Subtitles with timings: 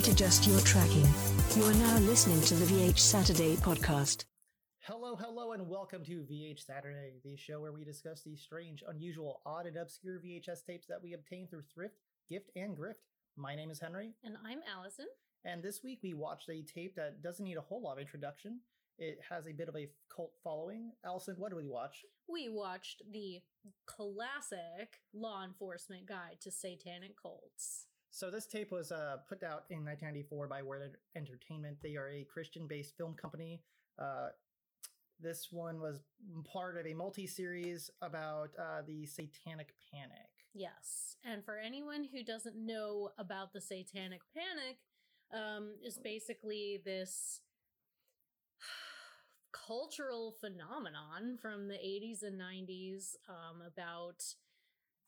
[0.00, 1.06] not adjust your tracking.
[1.54, 4.24] You are now listening to the VH Saturday podcast.
[4.78, 9.42] Hello, hello, and welcome to VH Saturday, the show where we discuss the strange, unusual,
[9.44, 11.96] odd, and obscure VHS tapes that we obtain through thrift,
[12.30, 12.94] gift, and grift.
[13.36, 15.04] My name is Henry, And I'm Allison.
[15.44, 18.60] and this week we watched a tape that doesn't need a whole lot of introduction.
[18.96, 20.92] It has a bit of a cult following.
[21.04, 22.06] Allison, what did we watch?
[22.26, 23.40] We watched the
[23.84, 27.84] classic Law Enforcement Guide to Satanic Cults.
[28.10, 31.78] So this tape was uh, put out in 1994 by Word Entertainment.
[31.82, 33.62] They are a Christian-based film company.
[33.98, 34.28] Uh,
[35.20, 36.00] this one was
[36.52, 40.28] part of a multi-series about uh, the Satanic Panic.
[40.54, 41.16] Yes.
[41.24, 44.78] And for anyone who doesn't know about the Satanic Panic,
[45.32, 47.42] um, is basically this
[49.66, 54.24] cultural phenomenon from the 80s and 90s um, about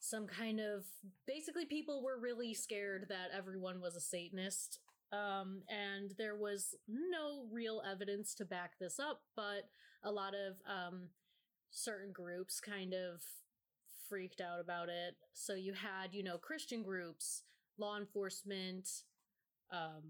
[0.04, 0.84] some kind of
[1.28, 4.80] basically people were really scared that everyone was a satanist
[5.12, 9.68] um, and there was no real evidence to back this up but
[10.02, 11.02] a lot of um,
[11.70, 13.22] certain groups kind of
[14.08, 17.44] freaked out about it so you had you know christian groups
[17.78, 18.88] law enforcement
[19.70, 20.02] um,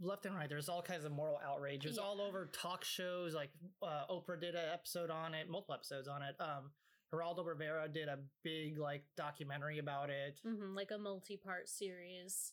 [0.00, 0.48] left and right.
[0.48, 1.84] There's all kinds of moral outrage.
[1.84, 2.02] It was Yeah.
[2.02, 3.32] all over talk shows.
[3.32, 6.34] Like uh, Oprah did an episode on it, multiple episodes on it.
[6.40, 6.72] Um,
[7.12, 12.52] Geraldo Rivera did a big like documentary about it, mhm, like a multi-part series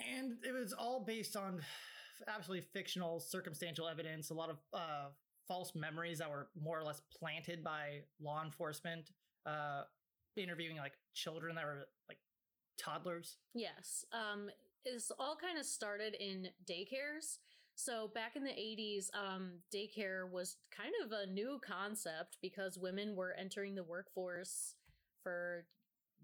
[0.00, 1.60] and it was all based on
[2.28, 4.30] absolutely fictional, circumstantial evidence.
[4.30, 5.08] A lot of uh,
[5.46, 9.10] false memories that were more or less planted by law enforcement.
[9.46, 9.82] Uh,
[10.36, 12.18] interviewing like children that were like
[12.78, 13.36] toddlers.
[13.54, 14.04] Yes.
[14.12, 14.48] Um,
[14.84, 17.38] this all kind of started in daycares.
[17.82, 23.16] So back in the 80s, um, daycare was kind of a new concept because women
[23.16, 24.74] were entering the workforce
[25.22, 25.64] for,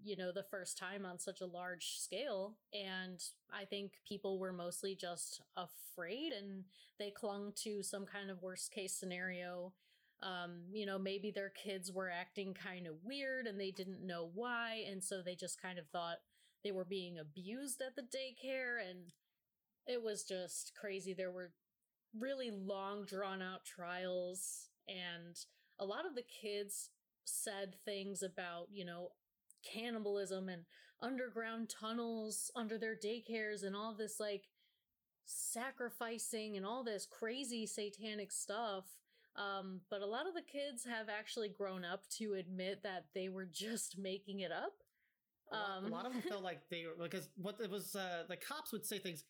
[0.03, 2.57] you know, the first time on such a large scale.
[2.73, 3.19] And
[3.51, 6.65] I think people were mostly just afraid and
[6.99, 9.73] they clung to some kind of worst case scenario.
[10.21, 14.29] Um, you know, maybe their kids were acting kind of weird and they didn't know
[14.31, 14.85] why.
[14.87, 16.17] And so they just kind of thought,
[16.63, 19.13] they were being abused at the daycare and
[19.87, 21.51] it was just crazy there were
[22.17, 25.35] really long drawn out trials and
[25.79, 26.89] a lot of the kids
[27.25, 29.09] said things about you know
[29.73, 30.63] cannibalism and
[31.01, 34.45] underground tunnels under their daycares and all this like
[35.25, 38.85] sacrificing and all this crazy satanic stuff
[39.35, 43.29] um, but a lot of the kids have actually grown up to admit that they
[43.29, 44.73] were just making it up
[45.51, 47.95] A lot, a Um, lot of them felt like they were because what it was
[47.95, 49.23] uh, the cops would say things.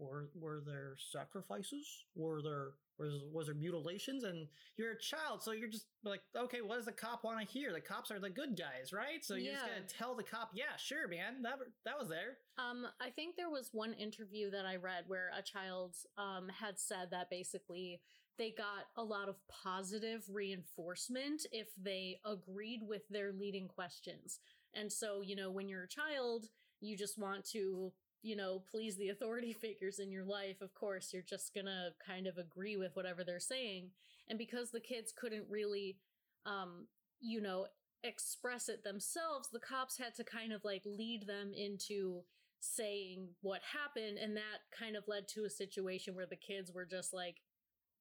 [0.00, 1.86] Were were there sacrifices?
[2.16, 4.24] Were there was was there mutilations?
[4.24, 7.46] And you're a child, so you're just like, okay, what does the cop want to
[7.46, 7.72] hear?
[7.72, 9.22] The cops are the good guys, right?
[9.22, 12.38] So you're just gonna tell the cop, yeah, sure, man, that that was there.
[12.58, 16.78] Um, I think there was one interview that I read where a child um had
[16.78, 18.00] said that basically
[18.38, 24.40] they got a lot of positive reinforcement if they agreed with their leading questions.
[24.72, 26.46] And so, you know, when you're a child,
[26.80, 30.60] you just want to, you know, please the authority figures in your life.
[30.60, 33.90] Of course, you're just gonna kind of agree with whatever they're saying.
[34.28, 35.98] And because the kids couldn't really,
[36.46, 36.86] um,
[37.20, 37.66] you know,
[38.04, 42.22] express it themselves, the cops had to kind of like lead them into
[42.60, 44.18] saying what happened.
[44.18, 47.36] And that kind of led to a situation where the kids were just like,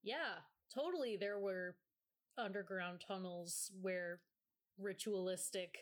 [0.04, 0.44] yeah,
[0.74, 1.18] totally.
[1.18, 1.76] There were
[2.38, 4.20] underground tunnels where
[4.78, 5.80] ritualistic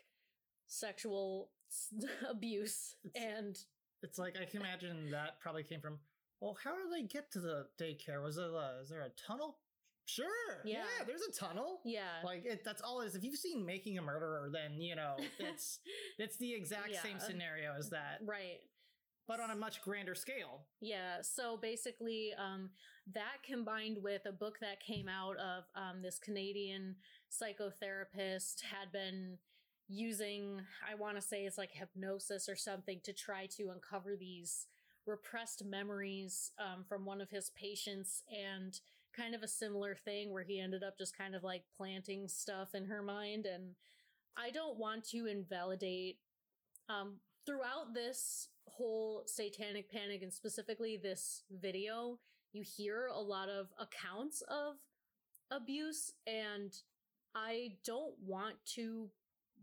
[0.67, 1.49] sexual
[2.29, 3.57] abuse and
[4.03, 5.99] It's like I can imagine that probably came from.
[6.39, 8.21] Well, how do they get to the daycare?
[8.21, 9.57] Was it uh, is there a tunnel?
[10.05, 11.05] Sure, yeah, Yeah.
[11.05, 11.81] there's a tunnel.
[11.83, 12.21] yeah.
[12.23, 13.15] Like it, that's all it is.
[13.15, 15.79] If you've seen Making a Murderer, then you know it's
[16.17, 18.59] it's the exact same scenario as that, right.
[19.27, 20.61] but on a much grander scale.
[20.79, 22.69] Yeah, so basically, um,
[23.13, 26.95] that combined with a book that came out of um, this Canadian
[27.29, 29.37] psychotherapist had been
[29.87, 34.67] using, I want to say it's like hypnosis or something to try to uncover these
[35.05, 38.79] repressed memories um, from one of his patients and
[39.15, 42.75] kind of a similar thing where he ended up just kind of like planting stuff
[42.75, 43.45] in her mind.
[43.45, 43.75] And
[44.37, 46.17] I don't want to invalidate
[46.89, 52.19] um, throughout this whole satanic panic and specifically this video,
[52.53, 54.75] you hear a lot of accounts of
[55.51, 56.73] abuse, and
[57.35, 59.09] I don't want to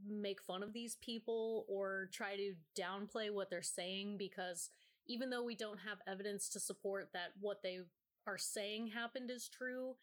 [0.07, 4.71] make fun of these people or try to downplay what they're saying because
[5.07, 7.79] even though we don't have evidence to support that what they
[8.27, 9.97] are saying happened is true,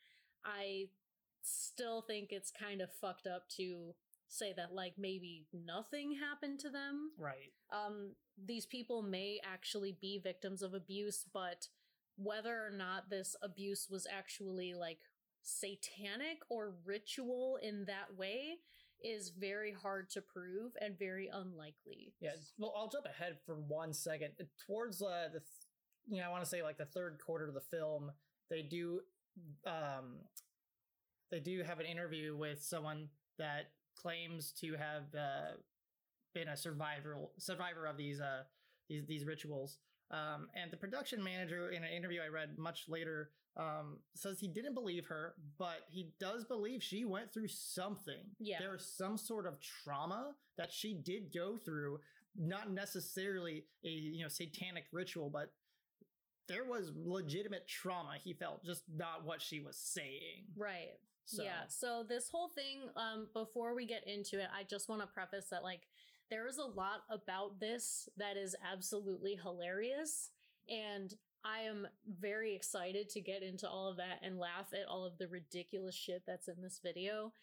[0.46, 0.90] I
[1.42, 3.96] still think it's kind of fucked up to
[4.28, 7.12] say that like maybe nothing happened to them.
[7.18, 7.52] Right.
[7.72, 8.12] Um,
[8.44, 11.68] these people may actually be victims of abuse, but
[12.16, 15.00] whether or not this abuse was actually like
[15.42, 18.60] satanic or ritual in that way
[19.04, 22.14] is very hard to prove and very unlikely.
[22.20, 22.32] Yeah.
[22.58, 24.30] Well, I'll jump ahead for one second.
[24.66, 25.46] Towards uh, the, th-
[26.10, 28.12] you know, I want to say like the third quarter of the film,
[28.50, 29.02] they do,
[29.66, 30.20] um,
[31.32, 33.08] they do have an interview with someone
[33.38, 35.58] that claims to have uh,
[36.34, 38.44] been a survivor survivor of these uh
[38.90, 39.78] these these rituals.
[40.12, 44.48] Um, and the production manager in an interview I read much later um, says he
[44.48, 48.24] didn't believe her, but he does believe she went through something.
[48.40, 48.60] Yeah.
[48.60, 52.00] There was some sort of trauma that she did go through,
[52.36, 55.52] not necessarily a you know satanic ritual, but
[56.48, 60.46] there was legitimate trauma he felt, just not what she was saying.
[60.58, 61.00] Right.
[61.26, 61.68] So, Yeah.
[61.68, 65.48] So this whole thing, um, before we get into it, I just want to preface
[65.52, 65.88] that like
[66.32, 70.32] there is a lot about this that is absolutely hilarious.
[70.70, 71.14] And
[71.44, 71.88] I am
[72.20, 75.94] very excited to get into all of that and laugh at all of the ridiculous
[75.96, 77.34] shit that's in this video.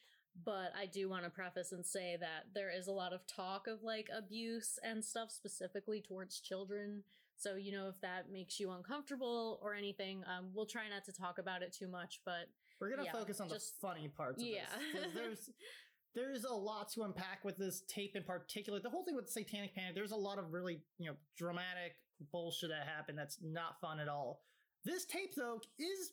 [0.44, 3.66] But I do want to preface and say that there is a lot of talk
[3.66, 7.02] of like abuse and stuff specifically towards children.
[7.36, 11.12] So, you know, if that makes you uncomfortable or anything, um, we'll try not to
[11.12, 12.20] talk about it too much.
[12.24, 12.48] But
[12.80, 14.40] We're gonna Yeah, focus on just- the funny parts.
[14.42, 14.62] Yeah.
[14.74, 15.50] of this, there's
[16.18, 18.80] there's a lot to unpack with this tape in particular.
[18.80, 19.94] The whole thing with Satanic Panic.
[19.94, 21.96] There's a lot of really you know dramatic
[22.32, 23.16] bullshit that happened.
[23.18, 24.42] That's not fun at all.
[24.84, 26.12] This tape though is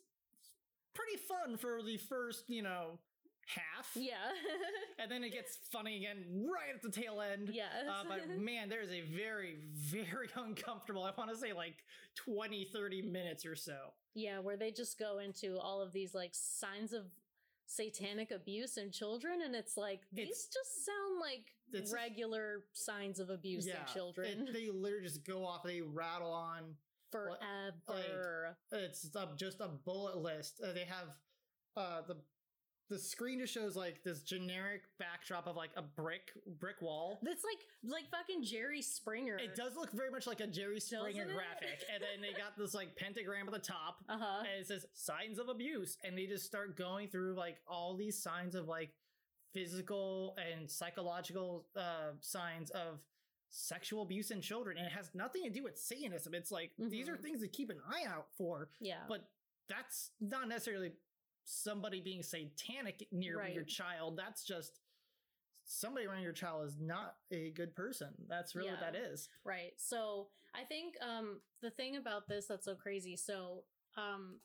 [0.94, 3.00] pretty fun for the first you know
[3.48, 3.90] half.
[3.96, 4.16] yeah.
[4.98, 7.50] And then it gets funny again right at the tail end.
[7.54, 7.68] yes.
[7.88, 11.76] Uh, but man, there is a very, very uncomfortable, I want to say like
[12.16, 13.76] 20, 30 minutes or so.
[14.16, 17.04] Yeah, where they just go into all of these like signs of
[17.68, 23.20] satanic abuse in children, and it's like these It's- just sound like it's- regular signs
[23.20, 26.78] of abuse in children it- they literally just go off, they rattle on.
[27.12, 28.58] forever.
[28.72, 30.60] It's uh, just a bullet list.
[30.62, 31.08] Uh, they have
[31.78, 32.18] uh, the
[32.90, 37.20] the screen just shows like this generic backdrop of like a brick brick wall.
[37.24, 39.38] That's like like fucking Jerry Springer.
[39.38, 42.74] It does look very much like a Jerry Springer graphic, and then they got this
[42.74, 44.40] like pentagram at the top, Uh huh.
[44.42, 48.22] and it says signs of abuse and they just start going through like all these
[48.22, 48.92] signs of like
[49.54, 53.00] physical and psychological uh signs of
[53.50, 57.08] sexual abuse in children and it has nothing to do with satanism it's like these
[57.08, 57.22] are Mhm.
[57.22, 59.06] things to keep an eye out for Yeah.
[59.08, 59.30] but
[59.70, 60.92] that's not necessarily
[61.46, 64.80] somebody being satanic near your child that's just
[65.64, 69.74] somebody around your child is not a good person that's really what that is Right.
[69.78, 73.16] So I think um the thing about this that's so crazy.
[73.16, 73.64] So
[73.98, 74.40] um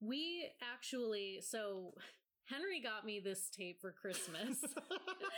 [0.00, 1.94] we actually so
[2.46, 4.60] Henry got me this tape for Christmas.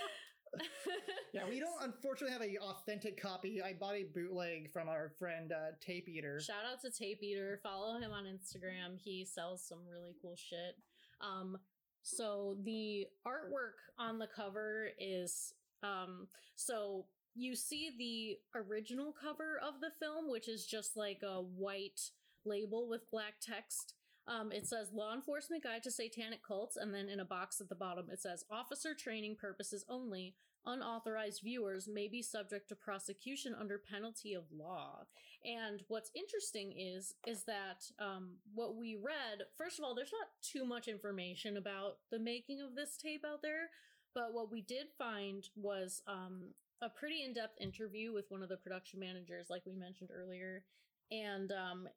[1.47, 3.63] Yeah, we don't unfortunately have a authentic copy.
[3.63, 6.41] I bought a bootleg from our friend uh, Tape Eater.
[6.41, 7.61] Shout out to Tape Eater.
[7.63, 8.99] Follow him on Instagram.
[9.03, 10.77] He sells some really cool shit.
[11.21, 11.59] Um,
[12.03, 19.81] so the artwork on the cover is um, so you see the original cover of
[19.81, 22.01] the film, which is just like a white
[22.45, 23.95] label with black text.
[24.29, 27.69] Um, it says Law Enforcement Guide to Satanic Cults, and then in a box at
[27.69, 30.35] the bottom it says Officer Training Purposes Only.
[30.67, 35.05] Unauthorized viewers may be subject to prosecution under penalty of law.
[35.45, 39.47] And what's interesting is is that um, what we read.
[39.57, 43.43] First of all, there's not too much information about the making of this tape out
[43.43, 43.71] there,
[44.15, 48.57] but what we did find was um, a pretty in-depth interview with one of the
[48.57, 50.65] production managers, like we mentioned earlier,
[51.11, 51.89] and um,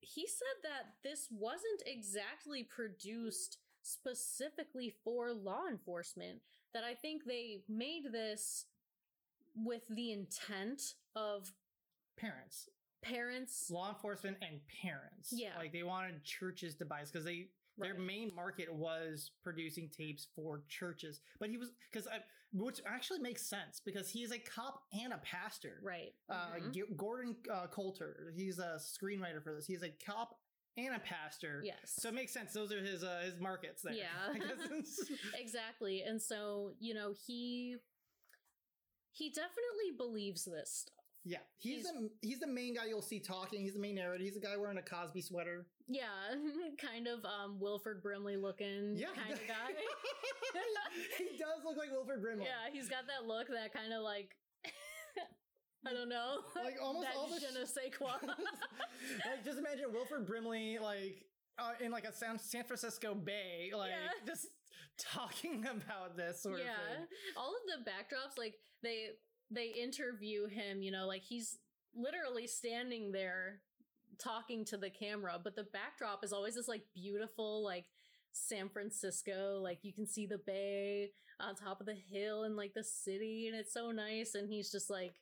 [0.00, 6.40] he said that this wasn't exactly produced specifically for law enforcement.
[6.74, 8.66] That I think they made this
[9.54, 11.52] with the intent of
[12.16, 12.68] Parents,
[13.02, 13.70] parents.
[13.70, 15.32] law enforcement, and parents.
[15.32, 15.56] Yeah.
[15.58, 17.48] like they wanted churches to buy this because they
[17.78, 21.20] their main market was producing tapes for churches.
[21.40, 22.06] But he was because
[22.52, 25.80] which actually makes sense because he is a cop and a pastor.
[25.82, 26.12] Right.
[26.28, 26.72] Uh, Mhm.
[26.74, 29.66] G- Gordon uh, Coulter, he's a screenwriter for this.
[29.66, 30.38] He's a cop
[30.76, 31.62] and a pastor.
[31.64, 31.76] yes.
[31.98, 32.52] So it makes sense.
[32.52, 33.92] Those are his uh, his markets there.
[33.94, 34.32] Yeah.
[35.38, 36.02] Exactly.
[36.02, 37.76] And so, you know, he
[39.12, 41.04] he definitely believes this stuff.
[41.24, 43.60] yeah, he's, He's- the he's the main guy you'll see talking.
[43.60, 44.24] He's the main narrator.
[44.24, 45.66] He's the guy wearing a Cosby sweater.
[45.88, 46.04] Yeah,
[46.80, 49.72] kind of um Wilford Brimley looking Yeah, kind of guy.
[51.18, 52.44] he does look like Wilford Brimley.
[52.44, 54.30] yeah, he's got that look that kind of like
[55.86, 56.38] I don't know.
[56.54, 58.12] Like, almost that all the je ne sais quoi.
[58.26, 61.24] like just imagine Wilford Brimley like
[61.58, 64.26] uh, in like a San, San Francisco Bay, like Yeah.
[64.32, 64.46] just
[64.98, 67.06] talking about this sort of yeah thing.
[67.36, 69.06] all of the backdrops like they
[69.50, 71.58] they interview him you know like he's
[71.94, 73.60] literally standing there
[74.22, 77.86] talking to the camera but the backdrop is always this like beautiful like
[78.32, 81.10] san francisco like you can see the bay
[81.40, 84.70] on top of the hill and like the city and it's so nice and he's
[84.70, 85.14] just like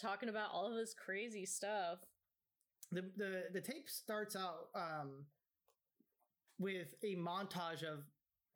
[0.00, 1.98] talking about all of this crazy stuff
[2.90, 5.24] the the the tape starts out um
[6.58, 8.00] with a montage of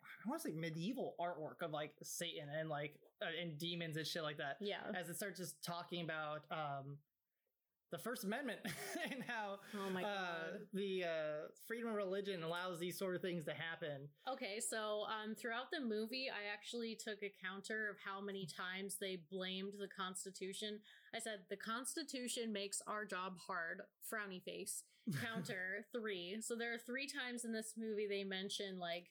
[0.05, 4.07] I want to say medieval artwork of like Satan and like uh, and demons and
[4.07, 4.57] shit like that.
[4.61, 6.99] yeah As it starts just talking about um
[7.91, 8.61] the First Amendment
[9.11, 13.23] and how oh my uh, god the uh, freedom of religion allows these sort of
[13.23, 14.09] things to happen.
[14.31, 18.97] Okay, so um, throughout the movie, I actually took a counter of how many times
[19.01, 20.81] they blamed the Constitution.
[21.15, 23.83] I said the Constitution makes our job hard.
[24.13, 24.83] Frowny face.
[25.25, 26.39] Counter three.
[26.41, 29.07] So there are three times in this movie they mention like,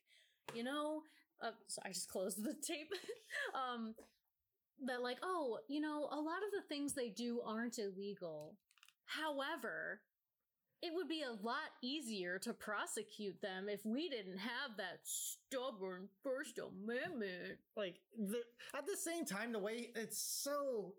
[0.54, 1.02] you know,
[1.42, 2.92] uh, so I just closed the tape.
[3.56, 3.96] um,
[4.86, 8.58] that like, oh, you know, a lot of the things they do aren't illegal.
[9.06, 10.02] However,
[10.82, 16.08] it would be a lot easier to prosecute them if we didn't have that stubborn
[16.24, 17.58] First Amendment.
[17.76, 18.42] like the,
[18.78, 20.94] at the same time the way it's so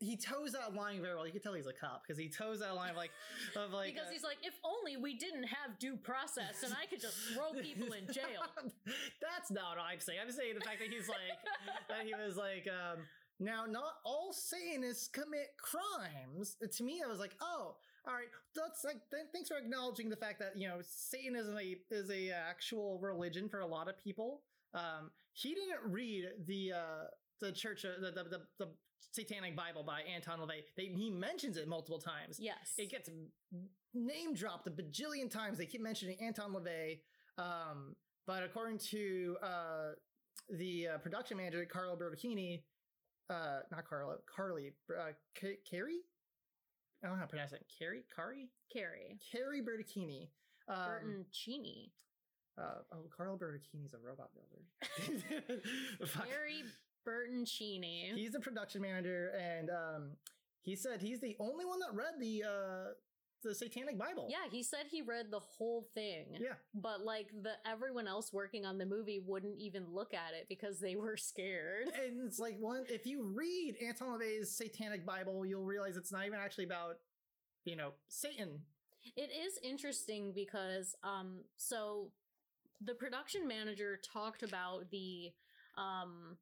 [0.00, 2.60] he toes that line very well you can tell he's a cop because he toes
[2.60, 3.10] that line of like
[3.56, 6.86] of like because uh, he's like, if only we didn't have due process and I
[6.86, 8.46] could just throw people in jail.
[9.20, 11.34] that's not what i'm saying i'm saying the fact that he's like
[11.88, 13.02] that he was like um
[13.40, 17.76] now not all satanists commit crimes to me i was like oh
[18.06, 21.76] all right that's like th- thanks for acknowledging the fact that you know satanism is
[21.90, 24.42] a, is a actual religion for a lot of people
[24.74, 27.04] um he didn't read the uh
[27.40, 28.68] the church uh, the, the the the
[29.12, 32.74] satanic bible by anton lavey they, he mentions it multiple times Yes.
[32.76, 33.08] it gets
[33.94, 35.56] name dropped a bajillion times.
[35.58, 36.98] They keep mentioning Anton LaVey.
[37.38, 39.88] Um, but according to uh,
[40.50, 42.62] the uh, production manager, Carlo Bertocchini,
[43.30, 46.00] uh, not Carlo, Carly, uh, K- Carrie?
[47.02, 47.64] I don't know how to pronounce it.
[47.78, 48.02] Carrie?
[48.14, 48.48] Carrie?
[48.72, 49.18] Carrie.
[49.32, 50.28] Carrie Bertocchini.
[50.68, 51.24] Um, Burton
[52.58, 55.22] uh, oh, Carlo Bertocchini's a robot builder.
[56.00, 56.62] Carrie Harry
[57.04, 58.12] Burton Cheney.
[58.14, 60.10] He's the production manager, and um,
[60.62, 62.92] he said he's the only one that read the uh,
[63.42, 64.28] the Satanic Bible.
[64.30, 66.26] yeah, he said he read the whole thing.
[66.40, 66.54] Yeah.
[66.74, 70.80] But like the everyone else working on the movie wouldn't even look at it because
[70.80, 71.88] they were scared.
[72.04, 76.26] And it's like one if you read Anton LaVey's Satanic Bible, you'll realize it's not
[76.26, 76.96] even actually about,
[77.64, 78.60] you know, Satan.
[79.16, 82.10] It is interesting because um so
[82.80, 85.30] the production manager talked about the
[85.76, 86.36] um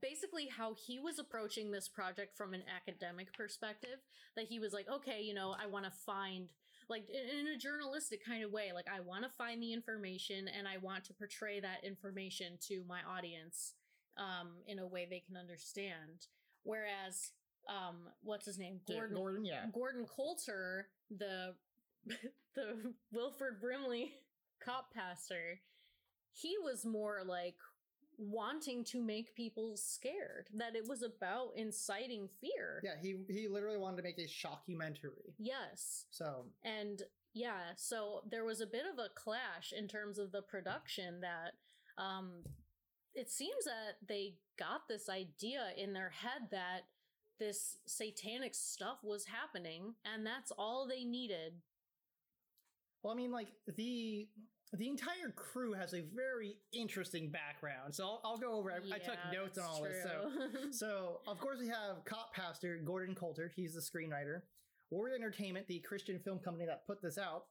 [0.00, 3.98] basically how he was approaching this project from an academic perspective
[4.36, 6.50] that he was like okay you know i want to find
[6.88, 10.66] like in, a journalistic kind of way like i want to find the information and
[10.66, 13.74] i want to portray that information to my audience
[14.16, 16.26] um in a way they can understand
[16.62, 17.32] whereas
[17.68, 19.66] um what's his name gordon Gordon, yeah.
[19.72, 21.54] Gordon Coulter, the
[22.54, 24.14] the Wilford Brimley
[24.64, 25.60] cop pastor,
[26.32, 27.56] he was more like
[28.20, 30.48] wanting to make people scared.
[30.54, 32.80] That it was about inciting fear.
[32.84, 35.34] Yeah, he he literally wanted to make a shockumentary.
[35.38, 36.06] Yes.
[36.10, 40.42] So And yeah, so there was a bit of a clash in terms of the
[40.42, 41.54] production that
[42.02, 42.44] um
[43.14, 46.82] it seems that they got this idea in their head that
[47.38, 51.54] this satanic stuff was happening and that's all they needed.
[53.02, 54.28] well, I mean, like the
[54.72, 57.94] the entire crew has a very interesting background.
[57.94, 58.70] So I'll, I'll go over.
[58.70, 60.02] I, I took notes on all this.
[60.02, 60.30] So.
[60.70, 63.50] So, of course, we have cop pastor Gordon Coulter.
[63.54, 64.42] He's the screenwriter.
[64.90, 67.44] Warrior Entertainment, the Christian film company that put this out.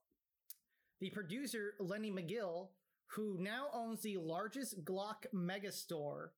[1.02, 2.70] The producer, Lenny McGill,
[3.08, 6.34] who now owns the largest Glock mega store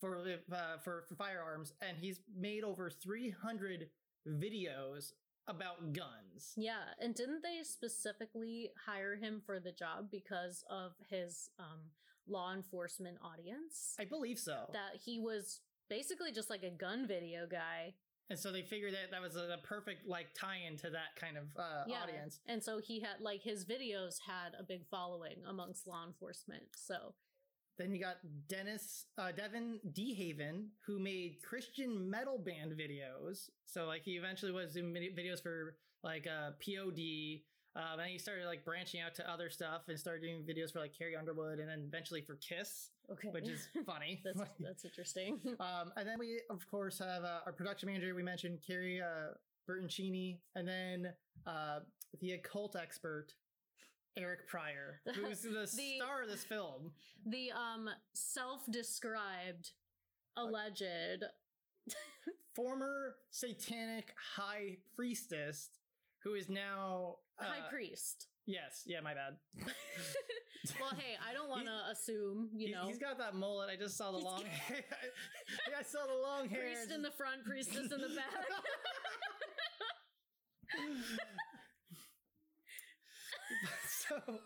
[0.00, 3.88] for, uh, for, for firearms, and he's made over 300
[4.28, 5.12] videos
[5.48, 6.52] about guns.
[6.56, 11.80] yeah, and didn't they specifically hire him for the job because of his um,
[12.28, 13.94] law enforcement audience?
[13.98, 14.66] I believe so.
[14.72, 17.94] that he was basically just like a gun video guy.
[18.30, 21.36] and so they figured that that was a, a perfect like tie-in to that kind
[21.36, 22.02] of uh, Yeah.
[22.02, 22.40] audience.
[22.46, 26.62] And so he had like his videos had a big following amongst law enforcement.
[26.76, 27.14] So
[27.78, 28.16] Then you got
[28.48, 33.48] Dennis uh, Devin DeHaven, who made Christian metal band videos.
[33.66, 37.42] So like he eventually was doing videos for like uh, POD.
[37.74, 40.80] Um, and he started like branching out to other stuff and started doing videos for
[40.80, 44.20] like Carrie Underwood and then eventually for Kiss, okay, which is funny.
[44.22, 45.40] that's that's interesting.
[45.60, 48.14] um, and then we of course have uh, our production manager.
[48.14, 49.32] We mentioned Carrie uh,
[49.68, 51.12] Bertoncini, and then
[51.46, 51.78] uh,
[52.20, 53.32] the occult expert
[54.16, 56.92] Eric Pryor, who's the, The- star of this film.
[57.26, 59.70] the um self-described
[60.36, 61.24] alleged
[62.56, 65.70] Former satanic high priestess
[66.22, 68.26] who is now uh, high priest.
[68.46, 69.36] Yes, yeah, my bad.
[70.80, 73.70] well, hey, I don't want to assume, you know, he's got that mullet.
[73.70, 74.84] I just saw the He's long hair.
[75.70, 76.60] yeah, I saw the long hair.
[76.60, 78.46] priest in the front, priestess in the back.
[84.20, 84.38] So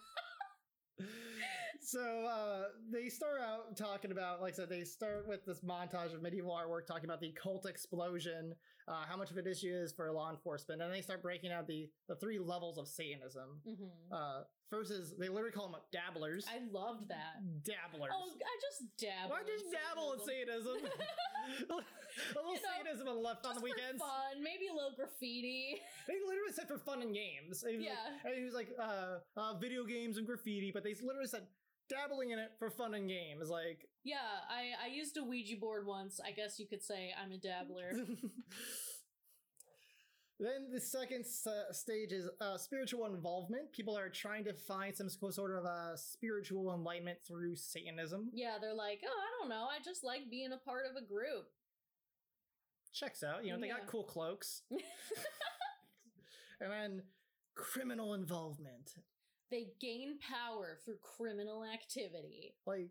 [1.87, 6.13] so uh they start out talking about like I said they start with this montage
[6.13, 8.55] of medieval artwork talking about the cult explosion
[8.89, 11.69] uh how much of an issue is for law enforcement and they start breaking out
[11.69, 13.89] the the three levels of satanism Mhm.
[14.11, 17.39] uh first is they literally call them dabblers I loved that.
[17.63, 19.31] dabblers Oh, I just dabble.
[19.31, 20.79] why just dabble in Satanism.
[21.71, 21.75] a
[22.35, 24.95] little You know, satanism on the left on the for weekends fun, maybe a little
[24.97, 25.81] graffiti.
[26.09, 27.63] They literally said for fun and games.
[27.63, 27.91] And Yeah.
[28.25, 31.47] Like, and he was like, uh, uh, video games and graffiti, but they literally said
[31.89, 33.49] dabbling in it for fun and games.
[33.49, 34.17] Like, Yeah,
[34.51, 36.21] I I used a Ouija board once.
[36.25, 37.93] I guess you could say I'm a dabbler.
[40.39, 43.73] then the second uh, stage is uh, spiritual involvement.
[43.73, 48.29] People are trying to find some sort of uh, spiritual enlightenment through Satanism.
[48.35, 49.67] yeah, they're like, oh, I don't know.
[49.71, 51.47] I just like being a part of a group.
[52.93, 53.45] Checks out.
[53.45, 53.79] You know, they Yeah.
[53.79, 54.63] got cool cloaks.
[56.61, 57.03] and then
[57.55, 58.93] criminal involvement.
[59.51, 62.55] They gain power through criminal activity.
[62.67, 62.91] Like,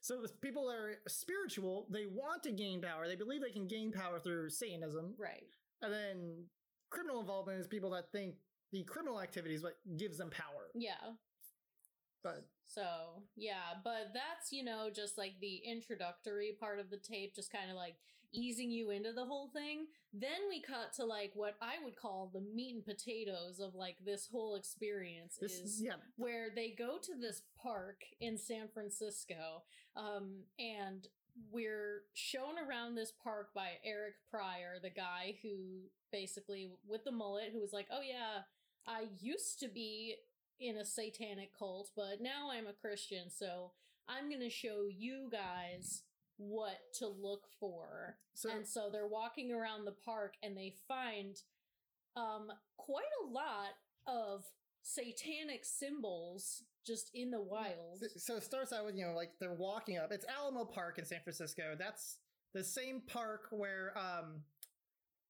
[0.00, 3.08] so the people that are spiritual, they want to gain power.
[3.08, 5.14] They believe they can gain power through Satanism.
[5.18, 5.48] Right.
[5.82, 6.44] And then
[6.90, 8.36] criminal involvement is people that think
[8.72, 10.70] the criminal activity is what gives them power.
[10.74, 11.14] Yeah.
[12.22, 17.34] But So, yeah, but that's, you know, just like the introductory part of the tape,
[17.34, 17.96] just kind of like
[18.32, 19.86] easing you into the whole thing.
[20.12, 23.96] Then we cut to like what I would call the meat and potatoes of like
[24.04, 29.62] this whole experience this is yeah, where they go to this park in San Francisco,
[29.96, 31.08] um, and
[31.52, 37.50] we're shown around this park by Eric Pryor, the guy who basically with the mullet,
[37.52, 38.42] who was like, "Oh yeah,
[38.86, 40.16] I used to be
[40.60, 43.72] in a satanic cult, but now I'm a Christian, so
[44.08, 46.02] I'm gonna show you guys."
[46.38, 48.16] What to look for.
[48.34, 51.36] so and so they're walking around the park and they find
[52.16, 53.74] um quite a lot
[54.06, 54.44] of
[54.82, 58.02] satanic symbols just in the wild.
[58.16, 60.10] so it starts out with you know like they're walking up.
[60.12, 61.74] It's Alamo Park in San Francisco.
[61.78, 62.18] That's
[62.54, 64.42] the same park where um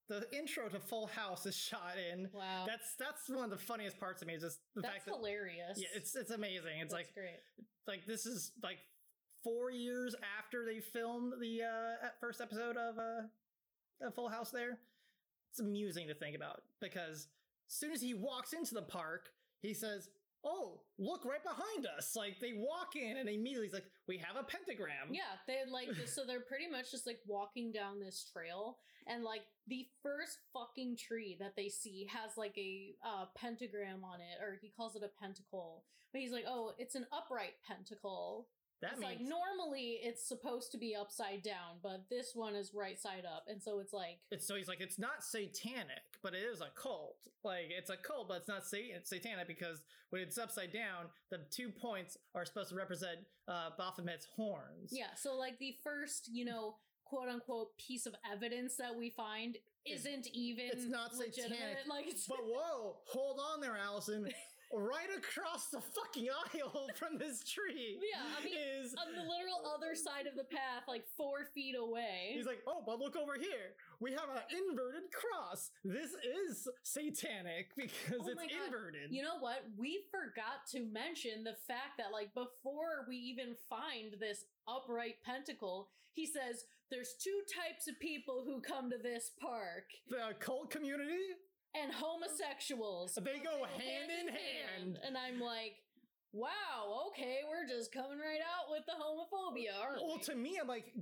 [0.09, 2.29] the intro to Full House is shot in.
[2.33, 2.64] Wow.
[2.66, 5.14] That's that's one of the funniest parts of me is just the That's fact that
[5.16, 5.77] hilarious.
[5.79, 6.81] yeah, it's it's amazing.
[6.81, 7.40] It's That's like great.
[7.87, 8.79] like this is like
[9.49, 14.79] four years after they filmed the uh first episode of uh Full House there.
[15.51, 17.29] It's amusing to think about because
[17.69, 19.31] as soon as he walks into the park,
[19.61, 20.09] he says,
[20.45, 22.15] Oh, look right behind us.
[22.15, 25.11] Like they walk in and immediately he's like, We have a pentagram.
[25.11, 29.43] Yeah, they like so they're pretty much just like walking down this trail and like
[29.67, 34.59] the first fucking tree that they see has like a uh, pentagram on it or
[34.61, 35.85] he calls it a pentacle.
[36.13, 38.49] But he's like, "Oh, it's an upright pentacle."
[38.81, 42.73] That it's means like normally it's supposed to be upside down, but this one is
[42.75, 43.45] right side up.
[43.49, 46.69] And so it's like it's so he's like, it's not satanic, but it is a
[46.81, 47.17] cult.
[47.43, 51.07] Like it's a cult, but it's not sa- it's satanic because when it's upside down,
[51.31, 54.91] the two points are supposed to represent uh Baphomet's horns.
[54.93, 59.57] Yeah, so like the first, you know, quote unquote piece of evidence that we find
[59.87, 61.59] isn't even it's not legitimate.
[61.59, 64.29] satanic, Like it's But whoa, hold on there, Allison.
[64.72, 67.98] right across the fucking aisle from this tree.
[68.00, 71.74] Yeah, I mean, is on the literal other side of the path, like four feet
[71.78, 72.33] away.
[72.35, 73.74] He's like, oh, but look over here.
[74.00, 75.70] We have an inverted cross.
[75.85, 79.11] This is satanic because Oh it's inverted.
[79.11, 79.64] you know what?
[79.76, 85.88] We forgot to mention the fact that, like, before we even find this upright pentacle,
[86.12, 91.37] he says there's two types of people who come to this park the cult community,
[91.74, 93.14] and homosexuals.
[93.16, 94.98] they go hand in hand.
[95.07, 95.74] And I'm like,
[96.33, 100.22] wow, okay, we're just coming right out with the homophobia, aren't Well, we?
[100.24, 100.92] to me, I'm like,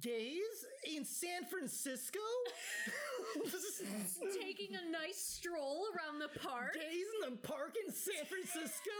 [0.00, 2.18] gays in San Francisco?
[4.40, 6.74] Taking a nice stroll around the park?
[6.74, 8.90] Gays in the park in San Francisco?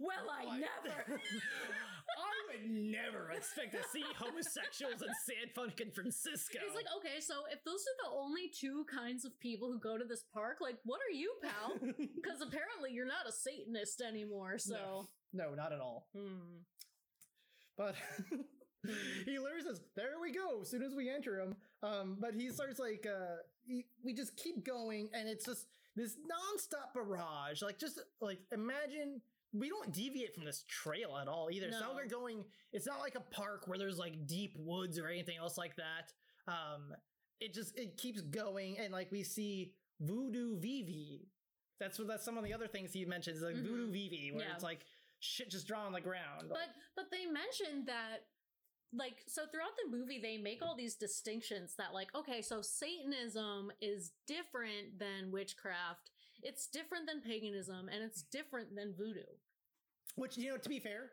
[0.00, 1.20] Well, I Like- never.
[2.18, 6.58] I would never expect to see homosexuals in San fucking Francisco.
[6.64, 9.96] It's like, okay, so if those are the only two kinds of people who go
[9.96, 11.78] to this park, like, what are you, pal?
[12.18, 15.08] Because apparently you're not a Satanist anymore, so.
[15.32, 16.08] no, not at all.
[16.14, 16.62] Hmm.
[17.76, 17.94] But
[19.24, 22.50] he literally says, "There we go." As soon as we enter him, um, but he
[22.50, 27.62] starts like, uh, he, we just keep going, and it's just this nonstop barrage.
[27.62, 29.20] Like, just like imagine
[29.52, 31.66] we don't deviate from this trail at all either.
[31.66, 31.94] It's not No.
[31.94, 32.44] like we're going.
[32.72, 36.12] It's not like a park where there's like deep woods or anything else like that.
[36.46, 36.94] Um,
[37.40, 41.28] it just it keeps going, and like we see Voodoo Vivi.
[41.80, 43.62] That's what that's some of the other things he mentions, like Mhm.
[43.62, 44.54] Voodoo Vivi, where Yeah.
[44.54, 44.84] it's like
[45.20, 46.48] shit just drawn on the ground.
[46.48, 48.28] But but they mentioned that
[48.92, 53.70] like so throughout the movie they make all these distinctions that like okay so satanism
[53.82, 56.10] is different than witchcraft
[56.42, 59.20] it's different than paganism and it's different than voodoo
[60.16, 61.10] Which, you know, to be fair,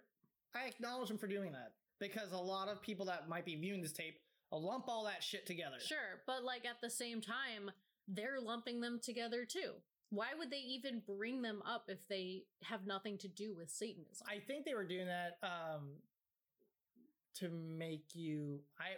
[0.56, 3.82] I acknowledge them for doing that because a lot of people that might be viewing
[3.82, 4.20] this tape
[4.52, 5.78] will lump all that shit together.
[5.80, 7.72] sure but like at the same time
[8.08, 9.72] they're lumping them together too
[10.12, 14.26] why would they even bring them up if they have nothing to do with satanism
[14.30, 15.98] I think they were doing that um,
[17.40, 18.60] to make you.
[18.80, 18.96] I,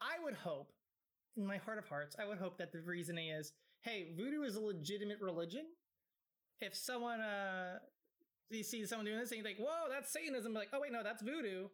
[0.00, 0.72] I would hope,
[1.36, 4.56] in my heart of hearts, I would hope that the reasoning is, hey, voodoo is
[4.56, 5.64] a legitimate religion.
[6.60, 7.78] If someone, uh,
[8.50, 11.22] you see someone doing this you think, whoa, that's Satanism, like, oh wait, no, that's
[11.22, 11.68] voodoo.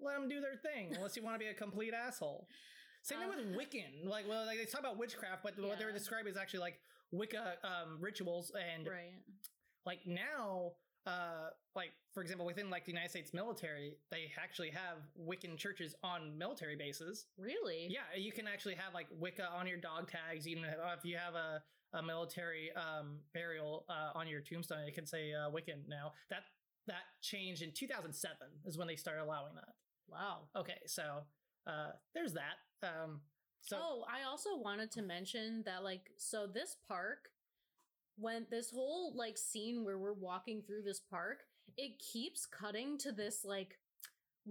[0.00, 2.48] Let them do their thing, unless you want to be a complete asshole.
[3.02, 4.04] Same thing Uh, with Wiccan.
[4.08, 5.98] Like, well, like they talk about witchcraft, but what they were Yeah.
[5.98, 9.14] describing is actually like Wicca um, rituals and right
[9.86, 10.72] like now
[11.08, 15.94] uh like for example within like the united states military they actually have wiccan churches
[16.02, 17.26] on military bases.
[17.38, 17.88] Really?
[17.90, 20.46] Yeah you can actually have like wicca on your dog tags.
[20.46, 21.62] Even if you have a,
[21.96, 26.12] a military um burial uh, on your tombstone it can say uh, wiccan now.
[26.30, 26.42] That
[26.86, 29.74] that changed in 2007 is when they started allowing that.
[30.10, 30.48] Wow.
[30.56, 31.22] Okay so
[31.66, 32.58] uh there's that.
[32.82, 33.20] Um
[33.60, 37.28] so oh, I also wanted to mention that, like, so this park,
[38.18, 41.38] when this whole like scene where we're walking through this park,
[41.76, 43.78] it keeps cutting to this like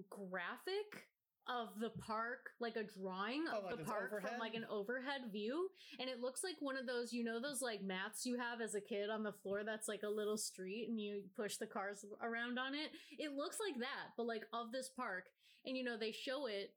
[0.10, 1.08] graphic
[1.50, 4.32] of the park, like a drawing Oh, of like the park overhead?
[4.32, 7.62] from like an overhead view, and it looks like one of those, you know, those
[7.62, 10.88] like mats you have as a kid on the floor that's like a little street,
[10.90, 12.90] and you push the cars around on it.
[13.18, 15.26] It looks like that, but like of this park,
[15.66, 16.74] and you know they show it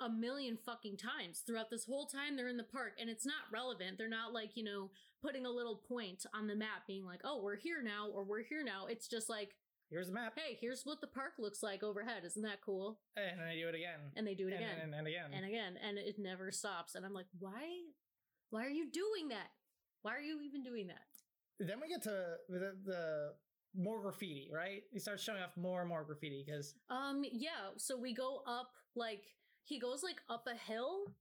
[0.00, 3.50] a million fucking times throughout this whole time they're in the park and it's not
[3.52, 3.98] relevant.
[3.98, 4.90] They're not like you know
[5.22, 8.42] putting a little point on the map being like oh we're here now or we're
[8.42, 8.86] here now.
[8.86, 9.56] It's just like
[9.90, 10.34] here's the map.
[10.36, 12.24] Hey here's what the park looks like overhead.
[12.24, 13.00] Isn't that cool?
[13.16, 14.00] And then they do it again.
[14.16, 14.78] And they do it and, again.
[14.82, 15.30] and, and again.
[15.34, 15.78] And again.
[15.86, 16.94] And it never stops.
[16.94, 17.62] And i'm like why
[18.50, 19.48] why are you doing that?
[20.02, 21.06] Why are you even doing that?
[21.58, 23.32] Then we get to the, the
[23.74, 24.82] more graffiti, right?
[24.92, 27.72] He starts showing off more and more graffiti because um yeah.
[27.76, 29.24] So we go up like
[29.66, 31.14] he goes like up a hill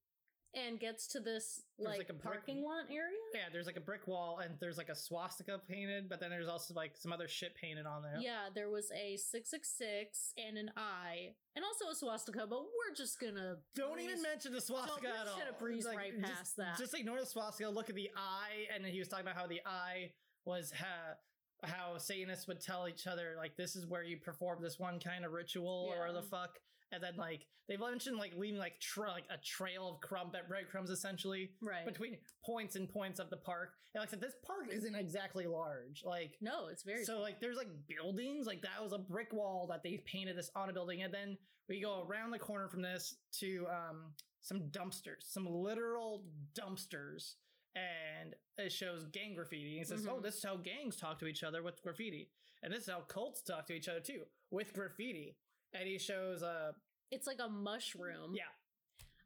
[0.53, 3.81] and gets to this like, like, a brick- parking lot area yeah, there's like a
[3.81, 7.27] brick wall and there's like a swastika painted, but then there's also like some other
[7.27, 8.17] shit painted on there.
[8.21, 13.19] Yeah, there was a 666 and an eye and also a swastika, but we're just
[13.19, 13.58] gonna.
[13.75, 15.39] Don't breeze- even mention the swastika at just all.
[15.39, 16.77] gonna breeze Like, right just- that.
[16.77, 17.69] Just ignore the swastika.
[17.69, 20.12] Look at the eye, and then he was talking about how the eye
[20.45, 21.15] was ha-
[21.63, 25.25] how Satanists would tell each other like this is where you perform this one kind
[25.25, 26.60] of ritual or the fuck,
[26.95, 30.89] and then like they mentioned like leaving like tra- like a trail of crumb breadcrumbs
[30.89, 31.86] essentially Right.
[31.86, 33.73] between points and points of the park.
[33.93, 36.03] And like I said, this park isn't exactly large.
[36.05, 37.03] Like no, it's very.
[37.03, 40.49] so like there's like buildings like that was a brick wall that they painted this
[40.55, 44.62] on a building and then we go around the corner from this to um some
[44.69, 47.34] dumpsters some literal dumpsters
[47.75, 50.23] and it shows gang graffiti and it says oh Mhm.
[50.23, 52.29] this is how gangs talk to each other with graffiti
[52.63, 55.36] and this is how cults talk to each other too with graffiti
[55.73, 56.71] and he shows uh
[57.12, 58.34] it's like a mushroom.
[58.36, 58.44] yeah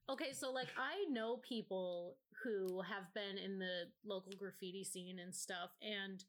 [0.10, 5.36] Okay, so like I know people who have been in the local graffiti scene and
[5.36, 6.24] stuff, and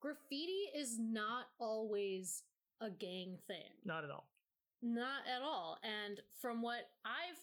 [0.00, 2.44] graffiti is not always
[2.80, 3.72] a gang thing.
[3.84, 4.26] not at all
[4.82, 5.78] Not at all.
[5.82, 7.38] And from what I've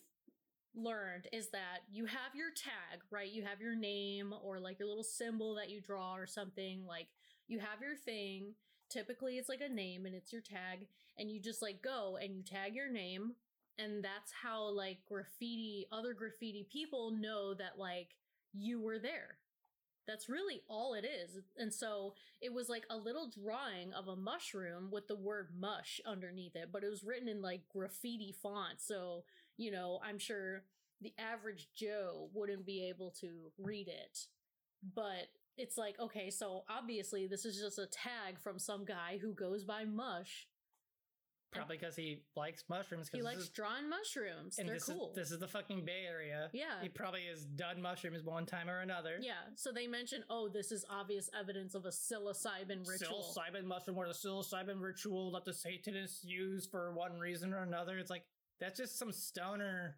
[0.76, 3.32] learned is that you have your tag, right?
[3.32, 6.86] You have your name or like your little symbol that you draw or something.
[6.88, 7.08] Like
[7.48, 8.54] you have your thing.
[8.92, 10.88] Typically it's like a name and it's your tag.
[11.18, 13.34] And you just like go and you tag your name.
[13.78, 18.10] And that's how like graffiti, other graffiti people know that like
[18.54, 19.38] you were there.
[20.08, 21.38] That's really all it is.
[21.58, 26.02] And so it was like a little drawing of a mushroom with the word mush
[26.06, 28.80] underneath it, but it was written in like graffiti font.
[28.80, 29.24] So,
[29.58, 30.64] you know, I'm sure
[31.02, 34.26] the average Joe wouldn't be able to read it.
[34.96, 39.34] But it's like, okay, so obviously this is just a tag from some guy who
[39.34, 40.48] goes by mush.
[41.52, 44.58] probably because he likes mushrooms He likes drawing mushrooms.
[44.58, 45.10] and They're this cool.
[45.10, 46.82] is this is the fucking bay area yeah.
[46.82, 49.34] he probably has done mushrooms one time or another Yeah.
[49.56, 53.36] So they mention, oh, this is obvious evidence of a psilocybin ritual.
[53.38, 57.98] Psilocybin mushroom or the psilocybin ritual that the Satanists use for one reason or another.
[57.98, 58.24] It's like
[58.62, 59.98] that's just some stoner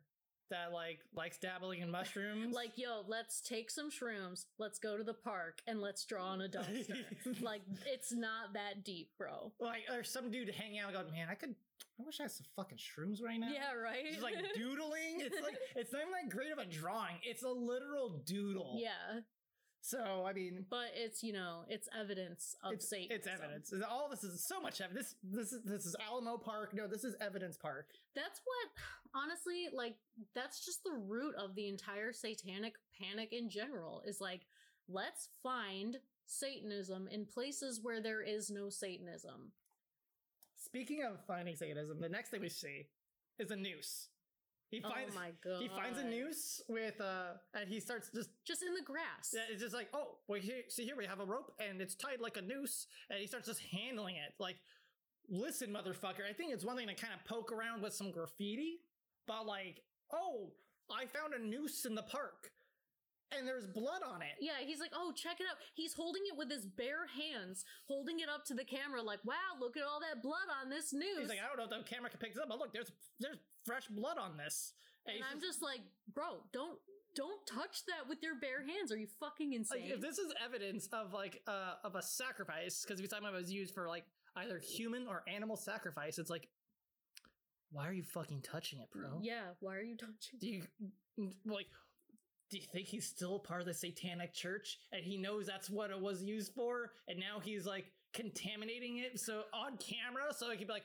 [0.53, 2.53] that like likes dabbling in mushrooms.
[2.63, 6.41] Like, yo, let's take some shrooms, let's go to the park, and let's draw on
[6.41, 7.03] a dumpster.
[7.41, 9.51] like, it's not that deep, bro.
[9.59, 11.55] like or some dude hanging out going, man, I could
[11.99, 13.49] I wish I had some fucking shrooms right now.
[13.51, 14.05] Yeah, right?
[14.11, 15.19] Just like doodling.
[15.19, 17.15] It's like it's not even that great of a drawing.
[17.23, 18.77] It's a literal doodle.
[18.81, 19.21] yeah,
[19.85, 23.17] So I mean but it's, you know, it's evidence of it's, Satan.
[23.17, 23.73] it's evidence.
[23.91, 25.15] All this is so much evidence.
[25.21, 26.73] This this is this is Alamo Park.
[26.73, 27.89] No, this is Evidence Park.
[28.15, 29.95] That's what, honestly, like,
[30.33, 34.41] that's just the root of the entire satanic panic in general is like,
[34.87, 39.51] let's find Satanism in places where there is no Satanism.
[40.55, 42.87] Speaking of finding Satanism, the next thing we see
[43.37, 44.07] is a noose.
[44.73, 45.61] He finds oh my god.
[45.61, 49.31] he finds a noose with uh and he starts just Just in the grass.
[49.33, 51.93] Yeah, it's just like, oh, well, here, see here we have a rope and it's
[51.93, 54.33] tied like a noose, and he starts just handling it.
[54.39, 54.55] Like,
[55.29, 56.25] listen, motherfucker.
[56.27, 58.79] I think it's one thing to kind of poke around with some graffiti,
[59.27, 59.81] but like,
[60.11, 60.51] oh,
[60.91, 62.51] I found a noose in the park,
[63.37, 64.35] and there's blood on it.
[64.39, 65.57] Yeah, he's like, oh, check it out.
[65.73, 69.57] He's holding it with his bare hands, holding it up to the camera, like, wow,
[69.59, 71.19] look at all that blood on this news.
[71.19, 72.91] He's like, I don't know if the camera can pick this up, but look, there's
[73.19, 74.73] there's fresh blood on this.
[75.05, 75.81] and he's I'm just like,
[76.13, 76.77] bro, don't
[77.15, 78.91] don't touch that with your bare hands.
[78.91, 79.81] Are you fucking insane?
[79.83, 83.33] like, if this is evidence of like uh of a sacrifice, because every time it
[83.33, 84.03] was used for like
[84.35, 86.47] either human or animal sacrifice, it's like,
[87.71, 89.19] why are you fucking touching it, bro?
[89.21, 90.39] yeah, why are you touching?
[90.39, 90.63] do you
[91.45, 91.67] like
[92.53, 94.77] do you think he's still part of the satanic church?
[94.91, 99.19] And he knows that's what it was used for and now he's like contaminating it
[99.19, 100.83] so on camera so he can be like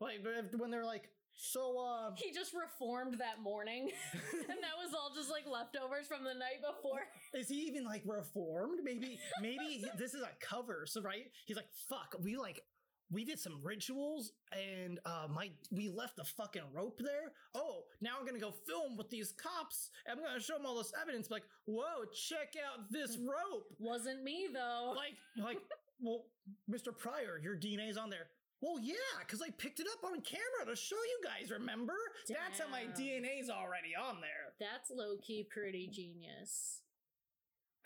[0.00, 0.20] like
[0.56, 3.90] when they're like so uh He just reformed that morning,
[4.32, 7.02] and that was all just like leftovers from the night before.
[7.32, 8.80] is he even like reformed?
[8.82, 11.30] Maybe maybe this is a cover so right?
[11.46, 12.62] He's like fuck we like
[13.10, 18.10] we did some rituals and uh my we left the fucking rope there oh now
[18.18, 21.30] i'm gonna go film with these cops and i'm gonna show them all this evidence
[21.30, 24.92] like whoa check out this rope Wasn't me though.
[24.94, 25.58] like like
[26.00, 26.24] well
[26.70, 28.26] mr pryor your dna's on there
[28.60, 31.94] well yeah because i picked it up on camera to show you guys remember
[32.26, 32.36] Damn.
[32.46, 36.82] that's how my dna's already on there That's low key pretty genius.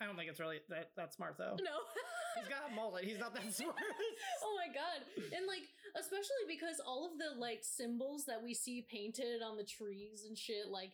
[0.01, 1.71] i don't think it's really that, that smart though No.
[2.35, 3.75] he's got a mullet he's not that smart
[4.43, 5.01] oh my god.
[5.35, 9.63] And like especially because all of the like symbols that we see painted on the
[9.63, 10.91] trees and shit like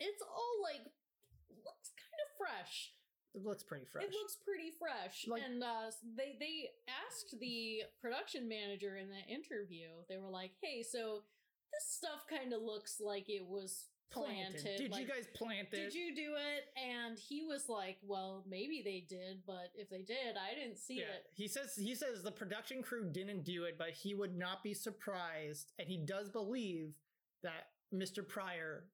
[0.00, 0.82] it's all like
[1.64, 2.90] looks kind of fresh.
[3.34, 5.26] it looks pretty fresh It looks pretty fresh.
[5.28, 6.70] Like- and uh they they
[7.06, 9.88] asked the production manager in the interview.
[10.08, 11.22] They were like, "Hey, so
[11.72, 14.76] this stuff kind of looks like it was planted.
[14.78, 18.44] did like, you guys plant it did you do it?" And he was like, "Well,
[18.48, 21.94] maybe they did, but if they did, I didn't see yeah, it." he says he
[21.94, 25.98] says the production crew didn't do it, but he would not be surprised, and he
[25.98, 26.94] does believe
[27.42, 28.26] that Mr.
[28.26, 28.84] Pryor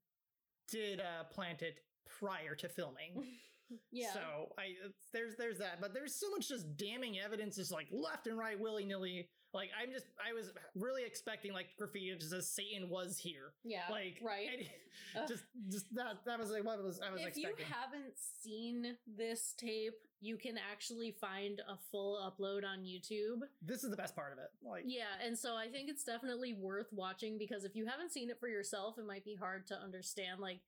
[0.69, 1.81] did uh, plant it
[2.19, 3.25] prior to filming.
[3.93, 4.13] Yeah.
[4.13, 4.21] So
[4.59, 4.75] I
[5.13, 8.59] there's there's that, but there's so much just damning evidence, just like left and right,
[8.59, 9.29] willy nilly.
[9.53, 13.83] Like I'm just I was really expecting like graffiti just says Satan was here, yeah.
[13.91, 14.69] like right.
[15.29, 17.67] just just that that was like what was I was if expecting.
[17.67, 23.41] you haven't seen this tape, you can actually find a full upload on YouTube.
[23.63, 24.51] this is the best part of it.
[24.63, 28.31] Like Yeah, and so I think it's definitely worth watching because if you haven't seen
[28.31, 30.61] it for yourself, it might be hard to understand like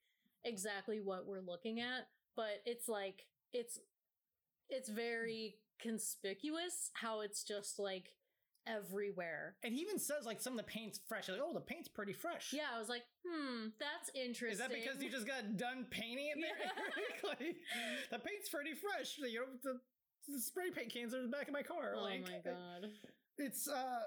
[0.44, 3.78] exactly what we're looking at, but it's like it's
[4.68, 8.10] it's very conspicuous how it's just like
[8.66, 9.56] everywhere.
[9.64, 11.28] and he even says like some of the paint's fresh.
[11.28, 12.52] Like, oh, the paint's pretty fresh.
[12.52, 16.30] Yeah, I was like, "Hmm, that's interesting." Is that because you just got done painting
[16.34, 16.58] it there?
[16.60, 17.28] Yeah.
[17.28, 17.56] like,
[18.10, 19.18] the paint's pretty fresh.
[19.18, 19.80] You know, the,
[20.28, 21.94] the spray paint cans are in the back of my car.
[21.96, 22.90] Oh like, my god.
[23.38, 24.00] It's uh,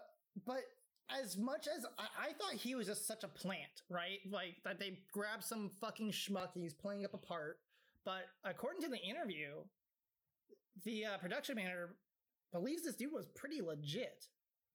[0.45, 0.63] but
[1.09, 4.19] as much as I, I thought he was just such a plant, right?
[4.29, 7.57] Like that they grabbed some fucking schmuck he's playing up a part.
[8.05, 9.63] But according to the interview,
[10.83, 11.95] the uh, production manager
[12.53, 14.27] believes this dude was pretty legit.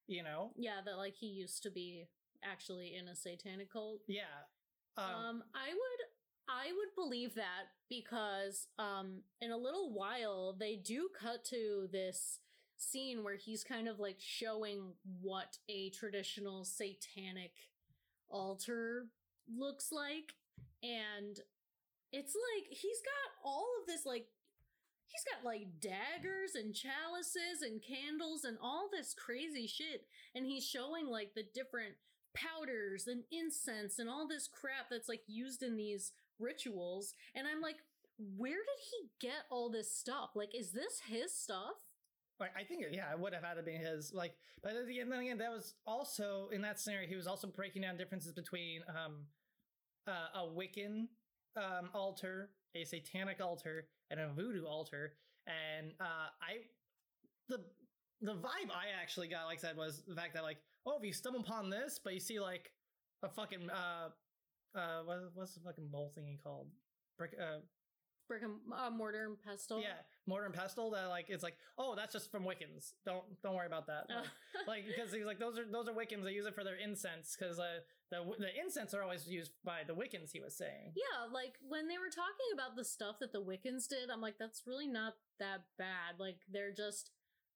[0.07, 0.51] You know?
[0.57, 2.09] Yeah, that like he used to be
[2.45, 4.01] actually in a satanic cult.
[4.09, 4.23] Yeah.
[4.97, 6.07] Um, Um, I would
[6.49, 12.41] I would believe that because um in a little while they do cut to this
[12.77, 17.53] scene where he's kind of like showing what a traditional satanic
[18.31, 19.07] altar
[19.55, 20.35] looks like
[20.83, 21.39] and
[22.13, 24.27] it's like he's got all of this like
[25.07, 30.67] he's got like daggers and chalices and candles and all this crazy shit and he's
[30.67, 31.95] showing like the different
[32.35, 37.61] powders and incense and all this crap that's like used in these rituals and i'm
[37.61, 37.79] like
[38.37, 41.75] where did he get all this stuff like is this his stuff
[42.39, 44.13] Like I think yeah, it would have had to be his.
[44.15, 47.07] Like, but at the end, then again, that was also in that scenario.
[47.07, 49.27] He was also breaking down differences between um,
[50.07, 51.09] uh, a Wiccan
[51.57, 55.13] um, altar, a satanic altar, and a voodoo altar.
[55.47, 56.59] And uh, I,
[57.49, 57.61] the
[58.21, 61.05] the vibe I actually got, like I said, was the fact that like, oh, if
[61.05, 62.71] you stumble upon this, but you see like
[63.23, 64.11] a fucking uh,
[64.75, 66.69] uh, what, what's the fucking bowl thingy called?
[67.19, 67.59] Brick, uh,
[68.29, 69.81] Brick and uh, mortar and pestle.
[69.81, 70.91] yeah, mortar and pestle.
[70.93, 72.93] That like, it's like, oh, that's just from Wiccans.
[73.05, 74.07] Don't don't worry about that.
[74.11, 74.23] Oh.
[74.69, 76.25] like because he's like those are those are Wiccans.
[76.25, 79.81] They use it for their incense because uh, the the incense are always used by
[79.87, 80.33] the Wiccans.
[80.33, 80.93] He was saying.
[80.97, 84.39] Yeah, like when they were talking about the stuff that the Wiccans did, I'm like,
[84.39, 86.19] that's really not that bad.
[86.19, 87.11] Like they're just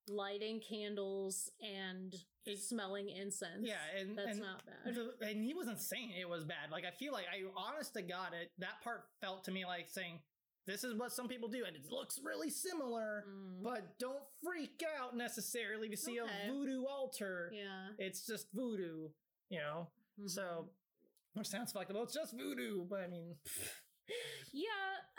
[0.08, 2.14] lighting candles and
[2.46, 3.66] It- smelling incense.
[3.66, 4.96] Yeah, and that's and, not bad.
[5.28, 6.70] and he wasn't saying it was bad.
[6.70, 9.88] Like I feel like I honest to God, it that part felt to me like
[9.88, 10.20] saying
[10.66, 13.24] this is what some people do, and it looks really similar.
[13.28, 16.30] Mm, But don't freak out necessarily if you see Okay.
[16.48, 17.50] a voodoo altar.
[17.52, 17.88] yeah.
[17.98, 19.08] It's just voodoo,
[19.50, 19.88] you know.
[20.20, 20.28] Mhm.
[20.28, 20.68] So
[21.34, 21.94] which sounds fucked up.
[21.94, 23.34] Well, it's just voodoo, but I mean,
[24.52, 24.68] yeah,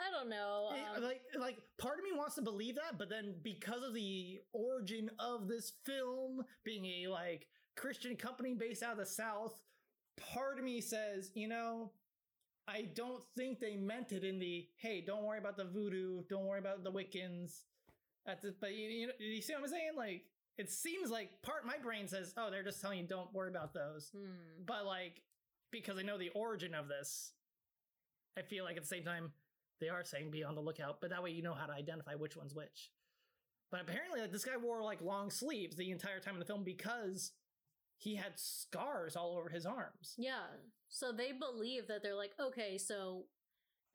[0.00, 0.70] I don't know.
[0.96, 4.40] um, like like part of me wants to believe that, but then because of the
[4.52, 9.60] origin of this film being a like Christian company based out of the South,
[10.32, 11.92] part of me says, you know,
[12.66, 16.46] I don't think they meant it in the hey, don't worry about the voodoo, don't
[16.46, 17.62] worry about the Wiccans.
[18.28, 19.90] At the, but you, you, you see what I'm saying?
[19.96, 20.24] Like
[20.58, 23.74] it seems like part my brain says, oh, they're just telling you don't worry about
[23.74, 24.10] those.
[24.14, 24.24] hmm.
[24.64, 25.22] But like
[25.70, 27.32] because I know the origin of this,
[28.38, 29.32] I feel like at the same time
[29.80, 32.14] they are saying be on the lookout, but that way you know how to identify
[32.14, 32.90] which one's which.
[33.70, 36.64] But apparently, like this guy wore like long sleeves the entire time in the film
[36.64, 37.32] because
[37.98, 40.14] he had scars all over his arms.
[40.16, 40.44] Yeah.
[40.88, 43.24] So they believe that they're like, okay, so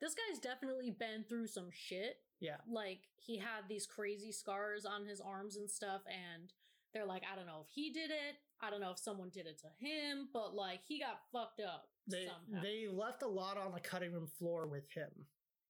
[0.02, 2.16] this guy's definitely been through some shit.
[2.40, 2.56] Yeah.
[2.70, 6.52] Like he had these crazy scars on his arms and stuff, and
[6.92, 8.36] they're like, I don't know if he did it.
[8.60, 11.86] I don't know if someone did it to him, but like he got fucked up
[12.06, 12.62] They somehow.
[12.62, 15.10] they left a lot on the cutting room floor with him.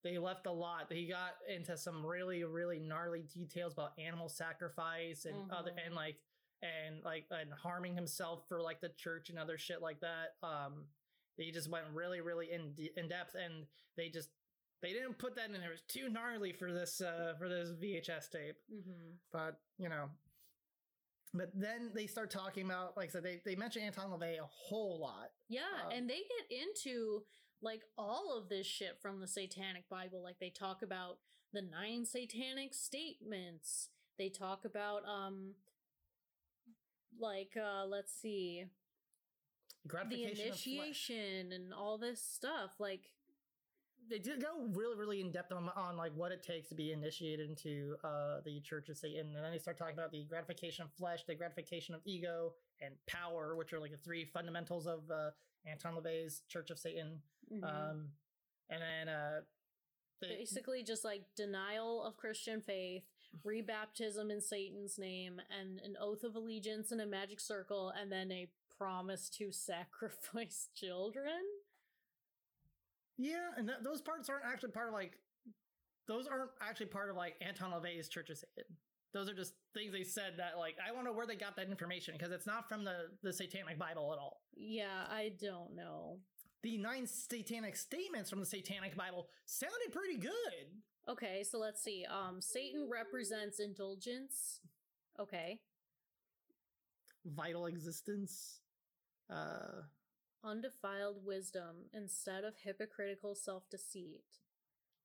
[0.02, 0.90] They left a lot.
[0.92, 5.86] He got into some really really gnarly details about animal sacrifice and other Mhm.
[5.86, 6.16] and like
[6.62, 10.36] and like and harming himself for like the church and other shit like that.
[10.42, 10.88] Um,
[11.38, 13.66] they just went really really in de- in depth and
[13.96, 14.28] they just
[14.82, 15.70] they didn't put that in there.
[15.70, 20.10] It was too gnarly for this uh for this VHS tape hmm but you know
[21.34, 24.46] but then they start talking about like I said they, they mention Anton LaVey a
[24.46, 27.22] whole lot Yeah, Um, and they get into
[27.62, 30.20] like all of this shit from the Satanic Bible.
[30.22, 31.18] Like they talk about
[31.52, 33.88] the nine satanic statements.
[34.18, 35.54] They talk about um
[37.18, 38.64] like uh let's see
[39.82, 40.66] the gratification of flesh.
[40.66, 42.72] initiation and all this stuff.
[42.78, 43.10] Like
[44.10, 46.92] they did go really really in depth on, on like what it takes to be
[46.92, 50.84] initiated into uh the church of satan and then they start talking about the gratification
[50.84, 55.08] of flesh the gratification of ego and power which are like the three fundamentals of
[55.10, 55.30] uh
[55.66, 57.20] anton lavey's church of satan
[57.52, 57.62] mhm.
[57.64, 58.08] um
[58.70, 59.40] and then uh
[60.20, 63.02] they, basically just like denial of Christian faith,
[63.46, 68.30] rebaptism in Satan's name, and an oath of allegiance in a magic circle, and then
[68.30, 68.48] a
[68.82, 71.40] promise to sacrifice children.
[73.18, 75.12] Yeah, and th- those parts aren't actually part of like
[76.08, 78.76] those aren't actually part of like Anton LaVey's Church of Satan.
[79.14, 81.68] Those are just things they said that like I don't know where they got that
[81.68, 84.42] information because it's not from the the Satanic Bible at all.
[84.56, 86.18] Yeah, I don't know.
[86.62, 90.32] The nine satanic statements from the Satanic Bible sounded pretty good.
[91.08, 92.06] Okay, so let's see.
[92.08, 94.60] Um, Satan represents indulgence.
[95.20, 95.60] Okay.
[97.24, 98.61] Vital existence.
[99.32, 99.82] Uh
[100.44, 104.24] Undefiled wisdom instead of hypocritical self deceit.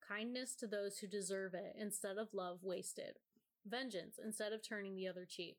[0.06, 3.20] Kindness to those who deserve it instead of love wasted.
[3.64, 5.58] Vengeance instead of turning the other cheek.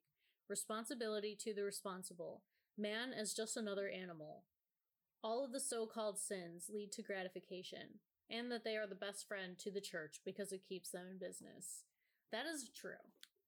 [0.49, 2.41] Responsibility to the responsible.
[2.77, 4.43] Man as just another animal.
[5.23, 9.27] All of the so called sins lead to gratification, and that they are the best
[9.27, 11.83] friend to the church because it keeps them in business.
[12.31, 12.91] That is true.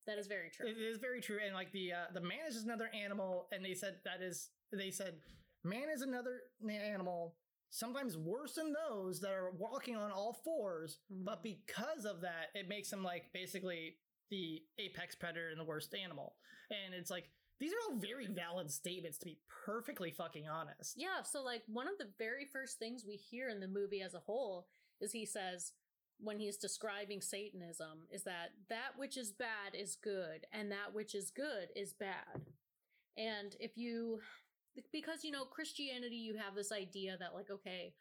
[0.07, 0.67] That is very true.
[0.67, 3.63] It is very true, and like the uh, the man is just another animal, and
[3.63, 5.21] they said that is they said
[5.63, 7.37] man is another animal,
[7.69, 11.25] sometimes worse than those that are walking on all 4s Mhm.
[11.25, 15.93] But because of that, it makes them like basically the apex predator and the worst
[15.93, 16.37] animal,
[16.69, 17.29] and it's like
[17.59, 20.97] these are all very valid statements to be perfectly fucking honest.
[20.97, 24.15] Yeah, so like one of the very first things we hear in the movie as
[24.15, 24.67] a whole
[24.99, 25.73] is he says
[26.17, 31.13] when he's describing Satanism is that that which is bad is good and that which
[31.13, 32.51] is good is bad.
[33.17, 34.21] And if you
[34.91, 37.93] because you know Christianity you have this idea that like okay,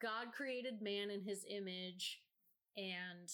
[0.00, 2.22] God created man in his image
[2.76, 3.30] and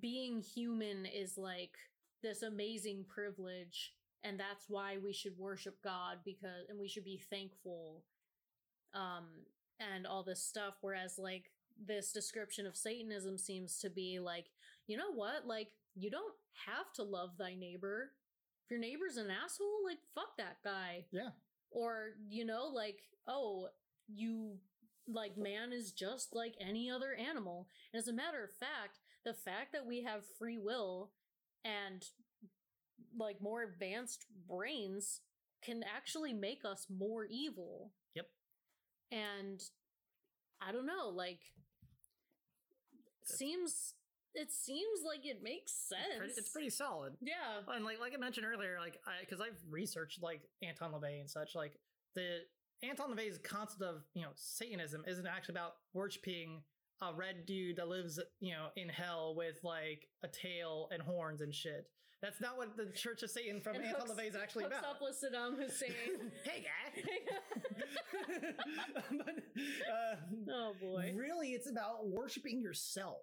[0.00, 1.76] being human is like
[2.22, 7.20] this amazing privilege and that's why we should worship God because and we should be
[7.30, 8.04] thankful
[8.94, 9.24] um
[9.80, 10.74] and all this stuff.
[10.80, 11.50] Whereas, like,
[11.86, 14.46] this description of Satanism seems to be like,
[14.86, 15.46] you know what?
[15.46, 16.34] Like, you don't
[16.66, 18.10] have to love thy neighbor.
[18.64, 21.06] If your neighbor's an asshole, like, fuck that guy.
[21.10, 21.30] Yeah.
[21.70, 23.68] Or, you know, like, oh,
[24.08, 24.58] you,
[25.06, 27.68] like, man is just like any other animal.
[27.92, 31.12] And as a matter of fact, the fact that we have free will
[31.64, 32.04] and,
[33.16, 35.20] like, more advanced brains
[35.62, 37.92] can actually make us more evil.
[38.14, 38.26] Yep.
[39.12, 39.60] And
[40.60, 41.40] I don't know, like
[43.20, 43.94] That's- seems
[44.34, 46.00] it seems like it makes sense.
[46.10, 47.14] It's pretty, it's pretty solid.
[47.20, 47.60] yeah.
[47.74, 51.28] And like like I mentioned earlier, like I because I've researched like Anton LaVey and
[51.30, 51.72] such, like
[52.14, 52.38] the
[52.82, 56.62] Anton LaVey's concept of you know Satanism isn't actually about worshiping
[57.02, 61.40] a red dude that lives you know in hell with like a tail and horns
[61.40, 61.86] and shit.
[62.22, 64.76] That's not what the Church of Satan from And Anton hooks- LaVey is actually hooks
[64.78, 64.90] about.
[64.96, 65.92] up with Saddam Hussein.
[66.44, 67.02] hey guy.
[69.16, 69.28] but,
[69.90, 70.16] uh,
[70.52, 71.14] oh boy.
[71.16, 73.22] really, it's about worshiping yourself.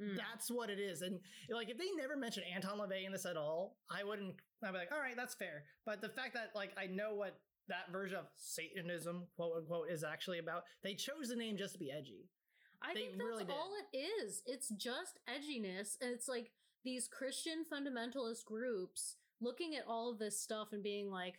[0.00, 0.16] Mm.
[0.16, 1.02] That's what it is.
[1.02, 1.20] And
[1.50, 4.34] like if they never mentioned Anton LaVey in this at all, I wouldn't
[4.64, 5.64] I'd be like, all right, that's fair.
[5.84, 7.38] But the fact that like I know what
[7.68, 11.78] that version of Satanism, quote unquote, is actually about, they chose the name just to
[11.78, 12.28] be edgy.
[12.82, 14.42] I They think that's really all it is.
[14.46, 15.96] It's just edginess.
[16.00, 16.50] And it's like
[16.84, 21.34] these Christian fundamentalist groups looking at all of this stuff and being like,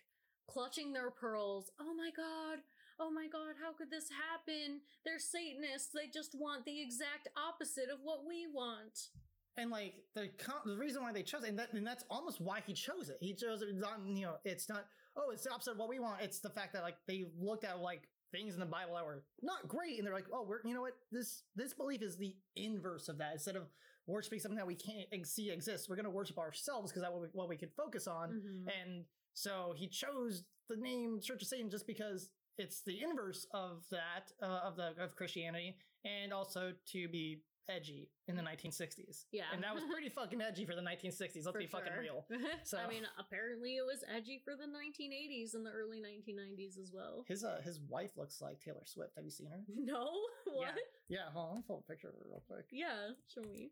[0.47, 1.71] clutching their pearls.
[1.79, 2.59] Oh my God.
[3.01, 3.55] Oh my God.
[3.61, 4.79] How could this happen?
[5.03, 5.89] They're Satanists.
[5.93, 9.09] They just want the exact opposite of what we want.
[9.57, 12.39] And like the con- the reason why they chose it, and, that, and that's almost
[12.39, 13.17] why he chose it.
[13.19, 14.85] He chose it not, you know, it's not,
[15.17, 16.21] oh, it's the opposite of what we want.
[16.21, 19.23] It's the fact that like they looked at like things in the Bible that were
[19.41, 22.33] not great, and they're like, oh, we're, you know what, this this belief is the
[22.55, 23.33] inverse of that.
[23.33, 23.63] Instead of
[24.07, 27.21] worshiping something that we can't see exists, we're going to worship ourselves because that's what
[27.21, 28.29] we, what we could focus on.
[28.29, 28.71] Mhm.
[28.81, 32.29] And so he chose the name Church of Satan just because
[32.61, 38.09] it's the inverse of that uh, of the of Christianity, and also to be edgy
[38.27, 39.25] in the 1960s.
[39.31, 39.43] Yeah.
[39.53, 41.45] and that was pretty fucking edgy for the 1960s.
[41.45, 42.25] Let's For be fucking real.
[42.63, 46.91] So- I mean, apparently it was edgy for the 1980s and the early 1990s as
[46.93, 47.23] well.
[47.27, 49.13] His uh his wife looks like Taylor Swift.
[49.15, 49.61] Have you seen her?
[49.75, 50.09] No?
[50.51, 50.75] What?
[51.07, 52.65] Yeah, hold on, let pull a picture of her real quick.
[52.71, 53.71] Yeah, show me.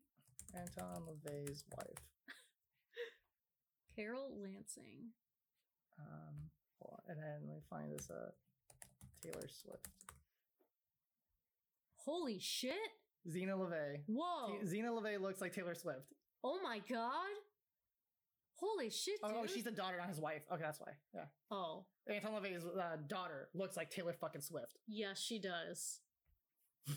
[0.55, 1.99] Anton LaVey's wife.
[3.95, 5.11] Carole Lansing.
[5.99, 6.49] Um,
[7.07, 8.31] and then let me find this uh
[9.21, 9.87] Taylor Swift.
[12.05, 12.73] Holy shit!
[13.27, 14.01] Zeena LaVey.
[14.07, 14.57] Whoa!
[14.59, 16.13] T- Zeena LaVey looks like Taylor Swift.
[16.43, 17.13] oh my god!
[18.55, 19.31] Holy shit, dude!
[19.35, 20.41] Oh, oh, she's the daughter, not his wife.
[20.51, 20.93] Okay, that's why.
[21.13, 21.25] Yeah.
[21.51, 24.77] oh, Anton LaVey's uh, daughter looks like Taylor fucking Swift.
[24.87, 25.99] yes, she does.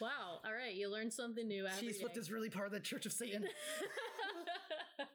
[0.00, 0.40] Wow!
[0.44, 1.64] All right, you learned something new.
[1.64, 2.20] Every She Swift day.
[2.20, 3.44] is really part of the Church of Satan.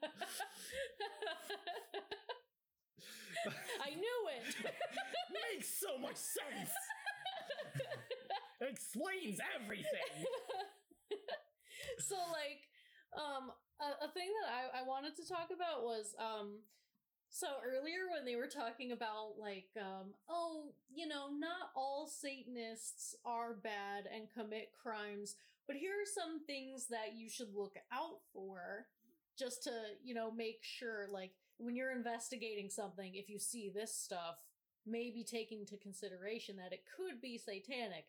[3.84, 4.54] I knew it.
[5.54, 6.70] Makes so much sense.
[8.60, 10.14] Explains everything.
[11.98, 12.66] so like
[13.16, 16.58] um a, a thing that I, I wanted to talk about was um
[17.30, 23.14] so earlier when they were talking about like um oh you know not all satanists
[23.24, 25.36] are bad and commit crimes
[25.66, 28.86] but here are some things that you should look out for
[29.38, 29.70] just to
[30.02, 34.36] you know make sure like when you're investigating something if you see this stuff
[34.86, 38.06] maybe take into consideration that it could be satanic.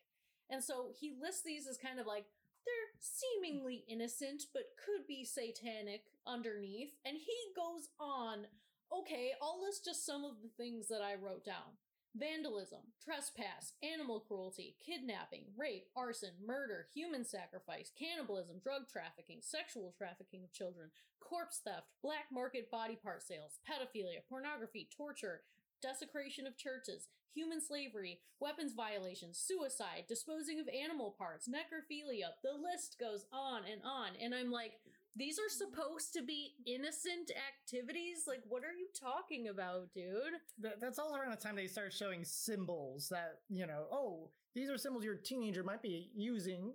[0.48, 2.24] And so he lists these as kind of like
[2.64, 6.92] they're seemingly innocent but could be satanic underneath.
[7.04, 8.46] And he goes on
[8.92, 11.78] okay i'll list just some of the things that i wrote down
[12.16, 20.42] vandalism trespass animal cruelty kidnapping rape arson murder human sacrifice cannibalism drug trafficking sexual trafficking
[20.42, 20.90] of children
[21.20, 25.42] corpse theft black market body part sales pedophilia pornography torture
[25.80, 32.36] desecration of churches, human slavery, weapons violations, suicide, disposing of animal parts, necrophilia.
[32.42, 34.10] The list goes on and on.
[34.20, 34.72] And I'm like,
[35.20, 38.24] these are supposed to be innocent activities?
[38.26, 40.34] Like, what are you talking about, dude?
[40.60, 44.70] That- That's all around the time they start showing symbols that, you know, oh, these
[44.70, 46.72] are symbols your teenager might be using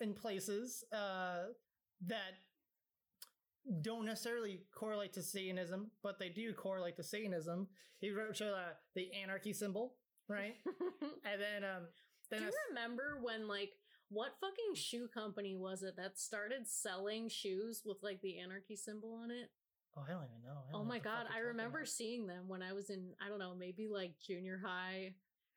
[0.00, 1.46] in places uh,
[2.06, 2.34] that
[3.82, 7.66] don't necessarily correlate to Satanism, but they do correlate to Satanism.
[7.98, 9.94] He wrote show uh, the anarchy symbol,
[10.28, 10.54] right?
[11.24, 11.82] and then um,
[12.30, 13.72] then Do you remember when, like,
[14.08, 19.14] what fucking shoe company was it that started selling shoes with, like, the anarchy symbol
[19.22, 19.50] on it?
[19.98, 20.60] oh, I don't even know.
[20.70, 21.88] Don't Oh know my god, I remember about.
[21.88, 25.14] seeing them when I was in I don't know, maybe like junior high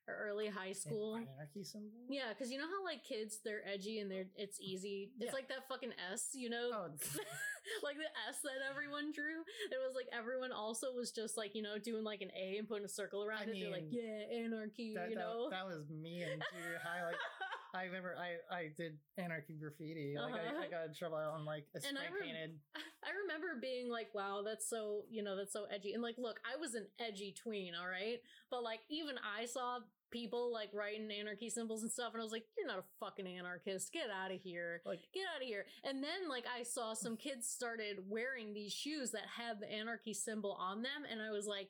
[0.08, 1.16] or early high school.
[1.16, 1.91] An anarchy symbol.
[2.10, 5.12] Yeah, because you know how like kids they're edgy and they're it's oh, easy.
[5.20, 5.34] It's Yeah.
[5.34, 6.88] like that fucking S, you know, Oh,
[7.84, 9.43] like the S that everyone drew.
[9.72, 12.66] It was like everyone also was just like you know doing like an A and
[12.68, 13.60] putting a circle around I it.
[13.60, 15.50] They're like, yeah, anarchy, that, you that- know.
[15.52, 17.04] that was me in junior high.
[17.06, 17.16] Like
[17.74, 20.15] I remember, I I did anarchy graffiti.
[20.17, 20.63] Like I, Uh-huh.
[20.65, 22.59] I got in trouble on like a And I spray painted.
[22.76, 25.93] I remember being like, wow, that's so, you know, that's so edgy.
[25.93, 28.20] And like, look, I was an edgy tween, all right?
[28.49, 29.80] But like, even I saw
[30.11, 33.28] people like writing anarchy symbols and stuff, and I was like, you're not a fucking
[33.28, 33.93] anarchist.
[33.93, 34.82] Get out of here.
[34.86, 35.65] Like Get out of here.
[35.84, 40.15] And then like, I saw some kids started wearing these shoes that had the anarchy
[40.15, 41.70] symbol on them, and I was like,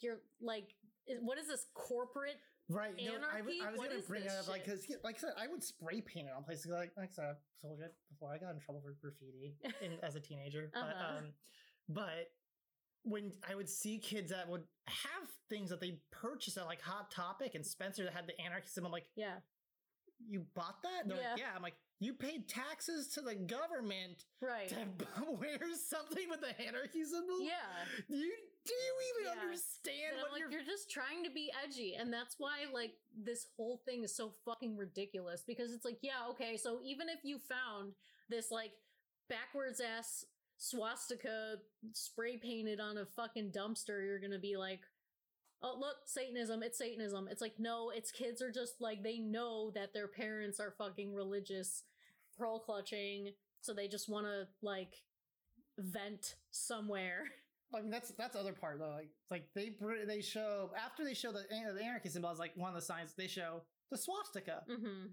[0.00, 0.74] you're like,
[1.20, 2.38] what is this corporate?
[2.70, 2.94] Right.
[2.96, 5.46] no, I, was- I was gonna bring it up like because like I said, I
[5.48, 6.66] would spray paint it on places.
[6.66, 9.92] Like like I said, I sold it before I got in trouble for graffiti in,
[10.02, 10.70] as a teenager.
[10.72, 11.18] But Uh-huh.
[11.18, 11.24] um,
[11.88, 12.30] but
[13.02, 17.10] when I would see kids that would have things that they purchased at like Hot
[17.10, 19.36] Topic and Spencer that had the anarchy symbol, I'm like, Yeah.
[20.28, 21.08] you bought that?
[21.08, 21.30] They're Yeah.
[21.30, 21.46] like, yeah.
[21.56, 24.68] I'm like, you paid taxes to the government Right.
[24.68, 24.76] to
[25.40, 25.58] wear
[25.88, 27.40] something with the anarchy symbol?
[27.42, 27.54] Yeah.
[28.08, 28.32] You
[28.64, 29.40] do you even Yeah.
[29.42, 30.50] understand And what like, you're?
[30.50, 31.94] you're just trying to be edgy.
[31.94, 36.26] And that's why, like, this whole thing is so fucking ridiculous because it's like, yeah,
[36.30, 37.94] okay, so even if you found
[38.28, 38.72] this, like,
[39.28, 40.24] backwards ass
[40.56, 41.56] swastika
[41.92, 44.80] spray painted on a fucking dumpster, you're gonna be like,
[45.62, 47.28] oh, look, Satanism, it's Satanism.
[47.30, 51.14] It's like, no, it's kids are just like, they know that their parents are fucking
[51.14, 51.84] religious,
[52.38, 55.02] pearl clutching, so they just wanna, like,
[55.78, 57.24] vent somewhere.
[57.74, 58.90] I mean, that's that's the other part though.
[58.90, 59.72] Like, like they
[60.06, 63.14] they show after they show the the anarchy symbol is like one of the signs
[63.16, 65.06] they show the swastika, hmm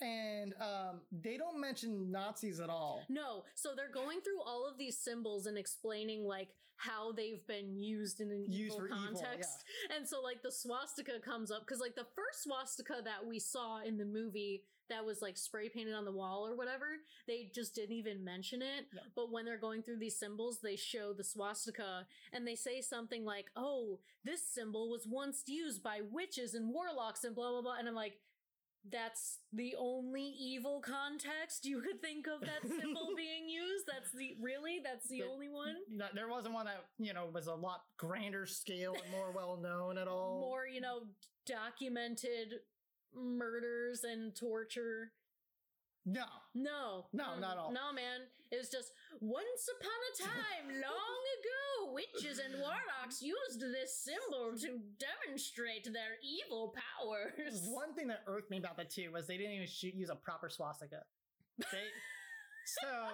[0.00, 3.02] and um, they don't mention Nazis at all.
[3.08, 7.76] No, so they're going through all of these symbols and explaining like how they've been
[7.76, 9.64] used in an Used evil for evil, context.
[9.96, 13.82] And so like the swastika comes up because like the first swastika that we saw
[13.82, 16.86] in the movie that was like spray painted on the wall or whatever,
[17.26, 18.86] they just didn't even mention it.
[18.94, 19.00] Yeah.
[19.16, 23.24] But when they're going through these symbols, they show the swastika and they say something
[23.24, 27.76] like, "Oh, this symbol was once used by witches and warlocks and blah blah blah."
[27.78, 28.18] And I'm like,
[28.92, 33.86] that's the only evil context you could think of that symbol being used.
[33.90, 35.76] That's the really that's the But- only one.
[35.90, 39.56] No, there wasn't one that you know was a lot grander scale and more well
[39.56, 40.40] known at all.
[40.40, 41.04] More, you know,
[41.46, 42.60] documented
[43.16, 45.12] murders and torture.
[46.06, 47.72] no, No, No, Mm, not all.
[47.72, 53.60] No, man, it was just once upon a time, long ago, witches and warlocks used
[53.60, 57.62] this symbol to demonstrate their evil powers.
[57.70, 60.16] One thing that irked me about that too was they didn't even shoot, use a
[60.16, 61.02] proper swastika.
[61.58, 61.64] They,
[62.82, 63.08] so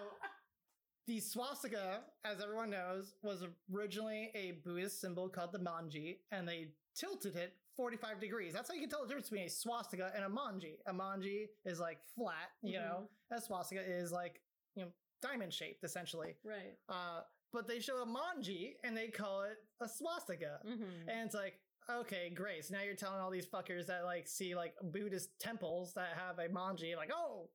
[1.07, 3.44] the swastika, as everyone knows, was
[3.74, 8.53] originally a Buddhist symbol called the manji, and they tilted it 45 degrees.
[8.53, 10.74] That's how you can tell the difference between a swastika and a manji.
[10.87, 14.43] A manji is like flat, you know, a swastika is like,
[14.76, 14.91] you know,
[15.22, 16.35] diamond shaped essentially.
[16.45, 16.76] Right.
[16.91, 17.22] Uh,
[17.55, 20.59] but they show a manji and they call it a swastika.
[20.68, 21.09] Mm-hmm.
[21.09, 21.55] And it's like,
[21.91, 22.66] okay, great.
[22.66, 26.39] So now you're telling all these fuckers that like see like Buddhist temples that have
[26.39, 27.49] a manji, like, oh,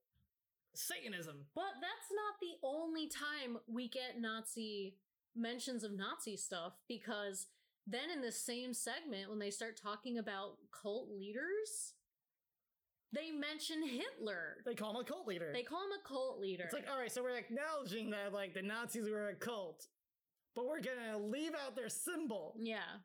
[0.74, 1.36] Satanism.
[1.54, 4.96] But that's not the only time we get Nazi
[5.36, 7.46] mentions of Nazi stuff because
[7.86, 11.94] then in the same segment, when they start talking about cult leaders,
[13.12, 14.58] they mention Hitler.
[14.64, 15.50] They call him a cult leader.
[15.52, 16.64] They call him a cult leader.
[16.64, 19.86] it's like, all right, so we're acknowledging that like the Nazis were a cult,
[20.54, 22.98] but we're gonna leave out their symbol yeah,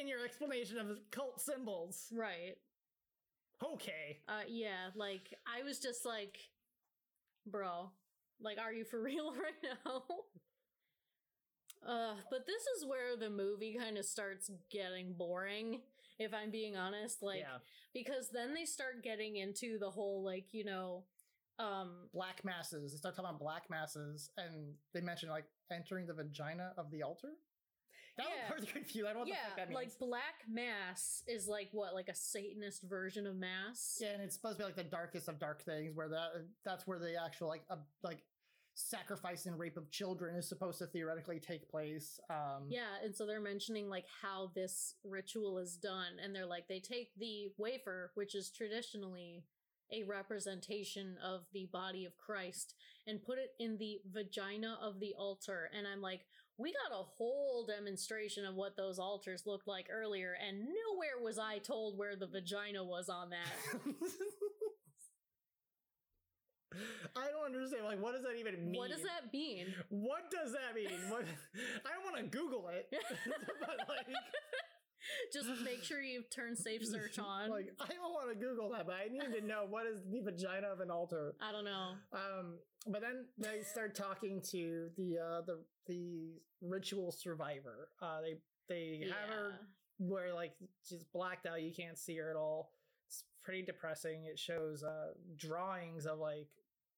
[0.00, 2.06] in your explanation of cult symbols.
[2.16, 2.54] right.
[3.62, 4.20] Okay.
[4.28, 6.38] Uh, yeah, like I was just like,
[7.46, 7.90] bro,
[8.40, 10.02] like, are you for real right now?
[11.86, 15.80] Uh, but this is where the movie kind of starts getting boring,
[16.18, 17.22] if I'm being honest.
[17.22, 17.58] Like, yeah.
[17.94, 21.04] because then they start getting into the whole, like, you know,
[21.58, 22.92] um, Black masses.
[22.92, 27.02] They start talking about black masses, and they mention like entering the vagina of the
[27.02, 27.32] altar.
[28.16, 28.54] That Yeah.
[28.54, 29.06] was confused.
[29.06, 29.74] I don't know what the fuck yeah, that means.
[29.76, 33.98] like black mass is like what, like a Satanist version of mass?
[34.00, 36.30] Yeah, and it's supposed to be like the darkest of dark things, where that
[36.64, 38.22] that's where the actual like uh, like
[38.74, 42.18] sacrifice and rape of children is supposed to theoretically take place.
[42.30, 46.68] Um, Yeah, and so they're mentioning like how this ritual is done, and they're like
[46.68, 49.44] they take the wafer, which is traditionally
[49.92, 52.74] a representation of the body of Christ,
[53.06, 55.68] and put it in the vagina of the altar.
[55.76, 56.20] And I'm like,
[56.58, 61.38] we got a whole demonstration of what those altars looked like earlier, and nowhere was
[61.38, 63.80] I told where the vagina was on that.
[67.16, 67.84] I don't understand.
[67.84, 68.78] Like, what does that even mean?
[68.78, 69.74] What does that mean?
[69.88, 70.90] What does that mean?
[71.10, 71.24] What?
[71.84, 72.86] I don't want to Google it,
[73.60, 74.06] but like,
[75.32, 77.50] Just make sure you turn safe search on.
[77.50, 80.20] like I don't want to Google that, but I need to know what is the
[80.20, 81.34] vagina of an altar.
[81.40, 81.92] I don't know.
[82.12, 87.88] Um, but then they start talking to the uh, the the ritual survivor.
[88.00, 88.34] Uh, they
[88.68, 89.52] they have her
[89.98, 90.52] where like
[90.84, 91.62] she's blacked out.
[91.62, 92.72] You can't see her at all.
[93.08, 94.26] It's pretty depressing.
[94.30, 96.48] It shows uh, drawings of like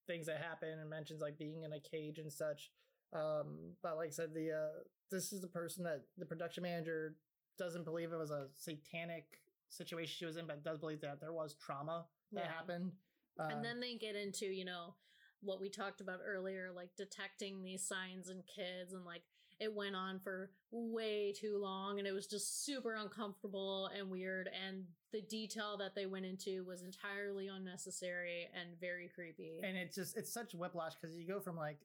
[0.07, 2.71] things that happen and mentions like being in a cage and such.
[3.13, 4.81] Um, but like I said, the uh,
[5.11, 7.17] this is the person that the production manager
[7.59, 9.25] doesn't believe it was a satanic
[9.69, 12.53] situation she was in, but does believe that there was trauma that Yeah.
[12.53, 12.93] happened.
[13.39, 14.95] and Um, then they get into you know
[15.41, 19.23] what we talked about earlier like detecting these signs in kids and like
[19.63, 24.49] it went on for way too long and it was just super uncomfortable and weird
[24.67, 29.61] and the detail that they went into was entirely unnecessary and very creepy.
[29.63, 31.79] And it's just it's such whiplash because you go from like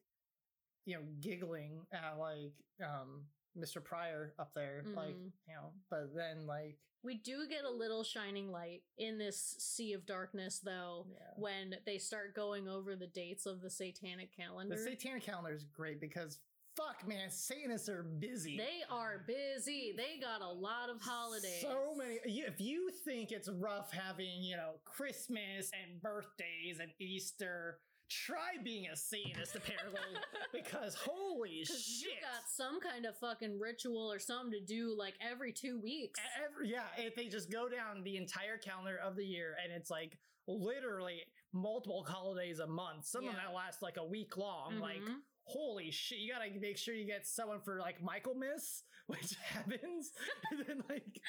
[0.86, 3.24] you know giggling at like um
[3.58, 5.32] mr pryor up there like Mhm.
[5.46, 9.92] you know but then like we do get a little shining light in this sea
[9.92, 11.18] of darkness though yeah.
[11.36, 14.74] when they start going over the dates of the satanic calendar.
[14.74, 16.40] The satanic calendar is great because
[16.78, 21.92] fuck man satanists are busy they are busy they got a lot of holidays so
[21.96, 28.52] many if you think it's rough having you know christmas and birthdays and easter try
[28.64, 30.00] being a satanist apparently
[30.52, 35.12] because holy shit you got some kind of fucking ritual or something to do like
[35.20, 36.18] every two weeks.
[36.42, 39.90] Every, yeah, if they just go down the entire calendar of the year and it's
[39.90, 40.16] like
[40.46, 41.20] literally
[41.52, 44.78] multiple holidays a month, some of that last like a week long.
[44.80, 45.16] Like, Mhm.
[45.48, 50.12] Holy shit, you gotta make sure you get someone for like Michaelmas, which happens.
[50.50, 51.20] and then like,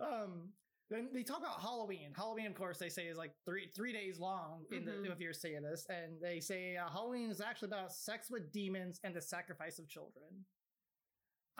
[0.00, 0.48] um,
[0.90, 2.12] then they talk about Halloween.
[2.16, 5.04] Halloween, of course, they say is like three three days long in Mhm.
[5.04, 8.50] the if you're saying this, and they say uh, Halloween is actually about sex with
[8.52, 10.44] demons and the sacrifice of children.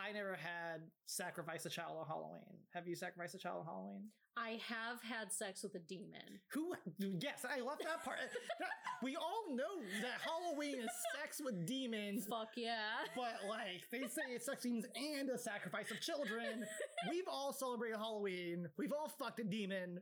[0.00, 2.58] I never had sacrifice a child on Halloween.
[2.72, 4.04] Have you sacrificed a child on Halloween?
[4.36, 6.40] I have had sex with a demon.
[6.52, 6.72] Who?
[6.98, 8.18] Yes, I left that part.
[8.60, 8.68] That-
[9.02, 10.88] we all know that Halloween is
[11.20, 13.04] sex with demons, Fuck yeah.
[13.16, 16.64] but like they say it's sex demons and a sacrifice of children.
[17.10, 18.68] We've all celebrated Halloween.
[18.78, 20.00] We've all fucked a demon.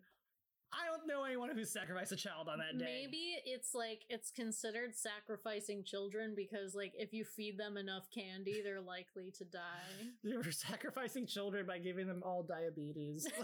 [0.73, 2.85] I don't know anyone who sacrificed a child on that day.
[2.85, 8.61] Maybe it's like it's considered sacrificing children because like if you feed them enough candy,
[8.63, 9.61] they're likely to die.
[10.23, 13.27] You're sacrificing children by giving them all diabetes.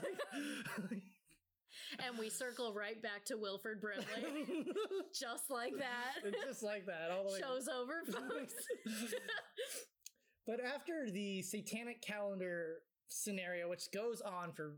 [1.98, 4.64] And we circle right back to Wilford Brimley.
[5.12, 6.32] Just like that.
[6.46, 7.10] Just like that.
[7.10, 7.40] All the way.
[7.40, 8.54] Show's over, folks.
[10.46, 12.76] but after the satanic calendar
[13.08, 14.76] scenario, which goes on for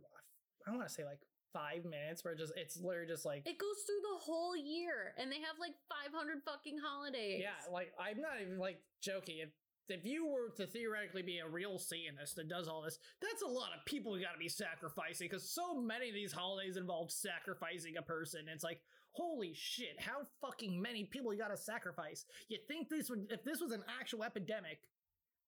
[0.67, 1.21] I want to say like
[1.57, 5.17] five minutes, where it just it's literally just like it goes through the whole year
[5.17, 7.41] and they have like 500 fucking holidays.
[7.41, 9.41] yeah, like I'm not even like joking.
[9.41, 9.49] If
[9.89, 13.47] if you were to theoretically be a real Satanist that does all this, that's a
[13.47, 17.11] lot of people you got to be sacrificing because so many of these holidays involve
[17.11, 18.47] sacrificing a person.
[18.53, 18.81] It's like,
[19.13, 22.25] holy shit, how fucking many people you got to sacrifice?
[22.49, 24.79] You think this would, if this was an actual epidemic,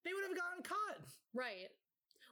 [0.05, 1.05] they would have gotten caught.
[1.33, 1.67] Right.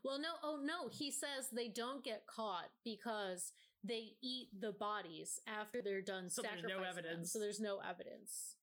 [0.03, 3.51] Well, no, oh no, he says they don't get caught because
[3.83, 7.05] they eat the bodies after they're done So there's no sacrificing them.
[7.05, 7.31] evidence.
[7.31, 8.55] So there's no evidence.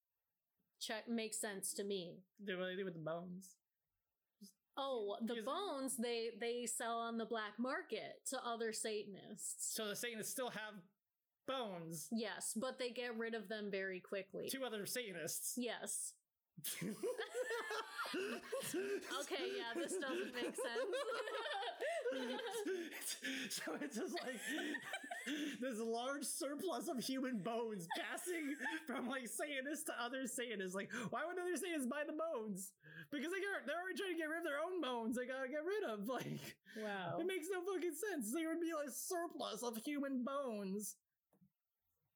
[0.80, 2.18] Check makes sense to me.
[2.44, 3.56] They what do with the bones.
[4.76, 9.72] Oh, the bones they they sell on the black market to other Satanists.
[9.74, 10.74] So the Satanists still have
[11.46, 12.08] bones.
[12.10, 14.48] Yes, but they get rid of them very quickly.
[14.50, 15.54] Two other Satanists.
[15.56, 16.14] Yes.
[18.14, 20.94] Okay, yeah, this doesn't make sense.
[23.50, 24.40] so it's just like
[25.60, 28.54] this large surplus of human bones passing
[28.86, 30.74] from like Satanists to other Satanists.
[30.74, 32.72] Like, why would other Satanists buy the bones?
[33.10, 35.16] Because they got, they're already trying to get rid of their own bones.
[35.16, 36.08] They gotta get rid of.
[36.14, 37.18] Like, wow.
[37.18, 38.32] it makes no fucking sense.
[38.32, 40.96] There would be like surplus of human bones.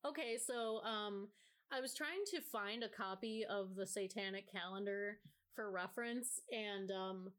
[0.07, 1.28] Okay, so um
[1.70, 5.18] I was trying to find a copy of the satanic calendar
[5.55, 7.32] for reference and um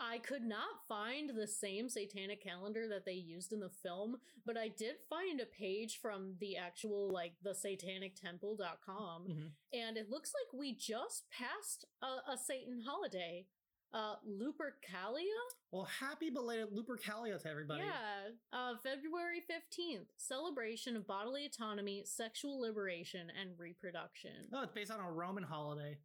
[0.00, 4.56] I could not find the same satanic calendar that they used in the film, but
[4.56, 9.50] I did find a page from the actual like the satanictemple.com Mhm.
[9.72, 13.46] and it looks like we just passed a, a Satan holiday.
[13.92, 15.40] Uh Lupercalia?
[15.72, 17.82] Well, happy belated Lupercalia to everybody.
[17.82, 24.48] Yeah, uh, February 15th, celebration of bodily autonomy, sexual liberation, and reproduction.
[24.52, 25.98] Oh, it's based on a Roman holiday.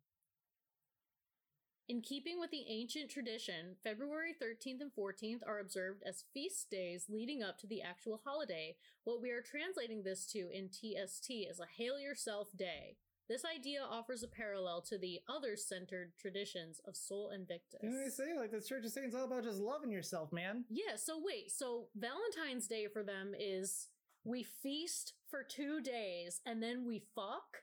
[1.88, 7.06] In keeping with the ancient tradition, February 13th and 14th are observed as feast days
[7.10, 8.76] leading up to the actual holiday.
[9.04, 12.98] What we are translating this to in TST is a Hail Yourself Day.
[13.30, 17.82] This idea offers a parallel to the other centered traditions of Sol Invictus.
[17.84, 18.36] You know what I say?
[18.36, 20.66] Like the church is saying it's all about just loving yourself, man.
[20.70, 23.90] Yeah, so wait, so Valentine's Day for them is
[24.24, 27.62] we feast for two days and then we fuck?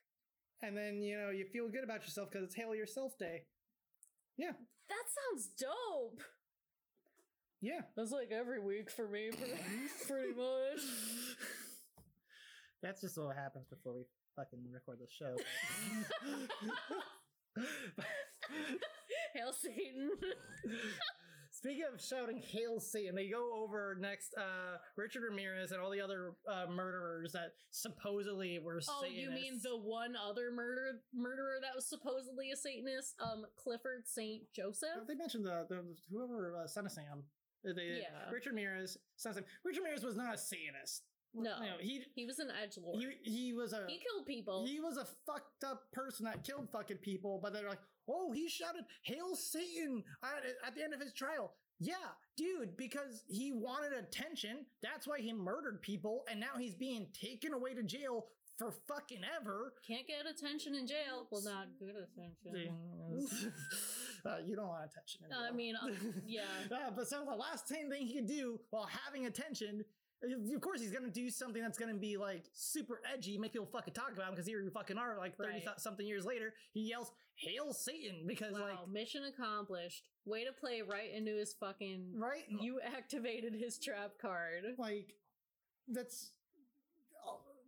[0.62, 3.42] And then, you know, you feel good about yourself because it's Hail Yourself Day.
[4.36, 4.52] Yeah.
[4.88, 6.22] That sounds dope.
[7.60, 7.80] Yeah.
[7.96, 9.30] That's like every week for me,
[10.06, 10.82] pretty much.
[12.82, 14.02] That's just what happens before we
[14.36, 15.36] fucking record the show.
[19.34, 20.10] Hail Satan.
[21.62, 26.00] Speaking of shouting "Hail Satan," they go over next uh, Richard Ramirez and all the
[26.00, 28.80] other uh, murderers that supposedly were.
[28.80, 28.90] Satanists.
[29.00, 34.02] Oh, you mean the one other murder murderer that was supposedly a Satanist, um, Clifford
[34.06, 35.06] Saint Joseph?
[35.06, 37.22] They mentioned the, the whoever uh, Son of Sam.
[37.62, 38.28] They, Yeah.
[38.32, 39.44] Richard Ramirez, Son of Sam.
[39.64, 41.04] Richard Ramirez was not a Satanist.
[41.32, 43.00] No, You know, he he was an edge lord.
[43.00, 44.66] he he was a He killed people.
[44.66, 47.78] He was a fucked up person that killed fucking people, but they're like,
[48.08, 51.54] oh, he shouted "Hail Satan" at, at the end of his trial.
[51.78, 51.94] Yeah,
[52.36, 54.66] dude, because he wanted attention.
[54.82, 58.26] That's why he murdered people, and now he's being taken away to jail
[58.56, 59.72] for fucking ever.
[59.86, 61.26] Can't get attention in jail.
[61.30, 62.72] Well, not good attention.
[64.26, 65.22] uh, you don't want attention.
[65.24, 65.48] in jail.
[65.48, 65.88] I mean, uh,
[66.26, 66.42] yeah.
[66.72, 69.84] Uh, but so the last thing thing he could do while having attention,
[70.54, 73.94] of course, he's gonna do something that's gonna be like super edgy, make people fucking
[73.94, 75.16] talk about him because here you fucking are.
[75.18, 75.80] Like thirty Right.
[75.80, 80.04] something years later, he yells "Hail Satan" because Wow, like mission accomplished.
[80.24, 82.12] Way to play right into his fucking.
[82.16, 84.76] right, You activated his trap card.
[84.78, 85.14] like
[85.88, 86.30] that's.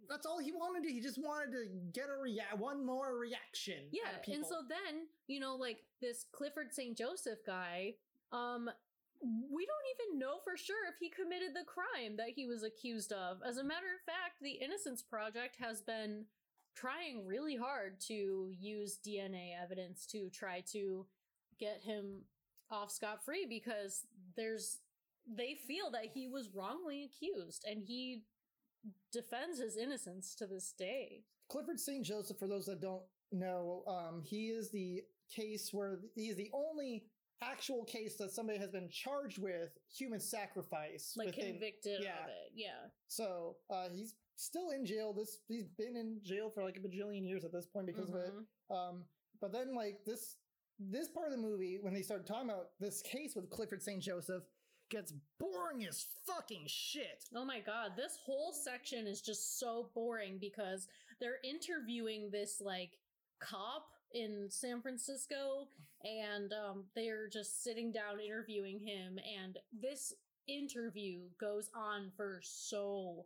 [0.07, 0.95] That's all he wanted to do.
[0.95, 3.89] He just wanted to get a react, one more reaction.
[3.91, 4.03] Yeah,
[4.35, 6.95] and so then you know, like this Clifford St.
[6.97, 7.95] Joseph guy,
[8.31, 8.69] um,
[9.25, 13.13] we don't even know for sure if he committed the crime that he was accused
[13.13, 13.39] of.
[13.47, 16.27] As a matter of fact, the Innocence Project has been
[16.77, 21.07] trying really hard to use DNA evidence to try to
[21.59, 22.23] get him
[22.71, 24.07] off scot free because
[24.37, 24.79] there's
[25.27, 28.25] they feel that he was wrongly accused and he
[29.13, 31.23] defends his innocence to this day.
[31.49, 32.05] Clifford St.
[32.05, 33.03] Joseph, for those that don't
[33.33, 35.03] know, um, he is the
[35.35, 37.05] case where he is the only
[37.43, 41.15] actual case that somebody has been charged with human sacrifice.
[41.17, 42.23] Like within- convicted yeah.
[42.23, 42.53] of it.
[42.55, 42.89] Yeah.
[43.09, 45.13] So uh, he's still in jail.
[45.13, 48.17] This he's been in jail for like a bajillion years at this point because of
[48.17, 48.33] it.
[48.71, 48.75] Mhm.
[48.75, 49.05] Um,
[49.41, 50.37] but then like this
[50.79, 54.03] this part of the movie when they started talking about this case with Clifford St.
[54.03, 54.43] Joseph
[54.91, 57.25] gets boring as fucking shit.
[57.35, 60.89] Oh my god, this whole section is just so boring because
[61.21, 62.99] they're interviewing this like
[63.41, 65.69] cop in San Francisco
[66.05, 70.13] and um, they're just sitting down interviewing him and this
[70.47, 73.25] interview goes on for so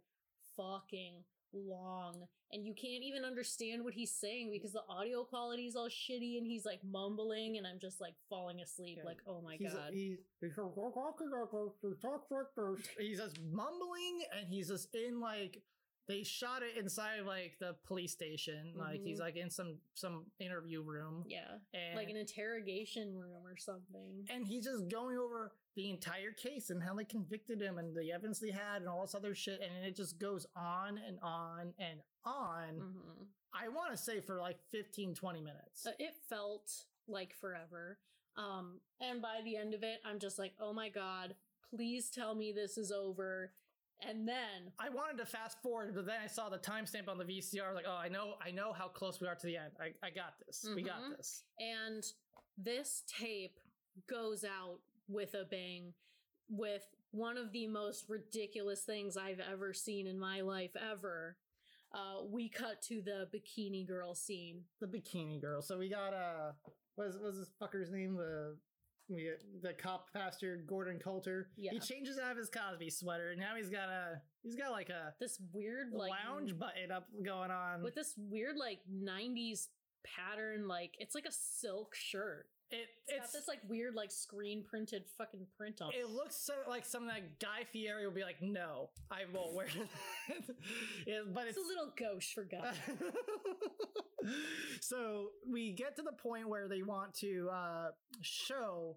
[0.56, 1.14] fucking
[1.52, 2.14] long
[2.52, 6.36] and you can't even understand what he's saying because the audio quality is all shitty
[6.38, 9.04] and he's like mumbling and I'm just like falling asleep Yeah.
[9.06, 10.54] like oh my he's, god He, he's
[12.98, 15.62] he's just mumbling and he's just in like
[16.08, 18.72] they shot it inside like the police station.
[18.74, 19.22] Like he's Mhm.
[19.22, 21.24] like in some some interview room.
[21.26, 26.32] yeah And like an interrogation room or something and he's just going over the entire
[26.32, 29.34] case and how they convicted him and the evidence they had and all this other
[29.34, 34.20] shit and it just goes on and on and on hmm i want to say
[34.20, 37.98] for like 15 20 minutes Uh, it felt like forever.
[38.36, 41.34] Um, and by the end of it, I'm just like, oh my god,
[41.74, 43.52] please tell me this is over.
[44.06, 47.24] And then, i wanted to fast forward but then i saw the timestamp on the
[47.24, 49.56] vcr I was like oh i know i know how close we are to the
[49.56, 51.16] end i, I got this we got Mhm.
[51.16, 52.04] this and
[52.56, 53.58] this tape
[54.08, 54.78] goes out
[55.08, 55.94] with a bang
[56.48, 61.36] with one of the most ridiculous things I've ever seen in my life ever.
[61.92, 64.62] Uh, we cut to the bikini girl scene.
[64.80, 66.52] the bikini girl so we got uh
[66.96, 68.56] what is what's this fucker's name the
[69.08, 69.30] we,
[69.62, 71.48] the cop pastor Gordon Coulter.
[71.56, 71.72] Yeah.
[71.72, 73.30] He changes out of his Cosby sweater.
[73.30, 77.06] and Now he's got a he's got like a This weird like lounge button up
[77.24, 77.82] going on.
[77.82, 79.68] with this weird like 90s
[80.04, 84.10] pattern like it's like a silk shirt it it's it's got this like weird like
[84.10, 88.12] screen printed fucking print on it it looks so like something that Guy Fieri will
[88.14, 90.44] be like, no, I won't wear that.
[91.06, 92.74] It- but it's it's a little gauche for guys
[94.80, 97.88] so we get to the point where they want to uh,
[98.20, 98.96] show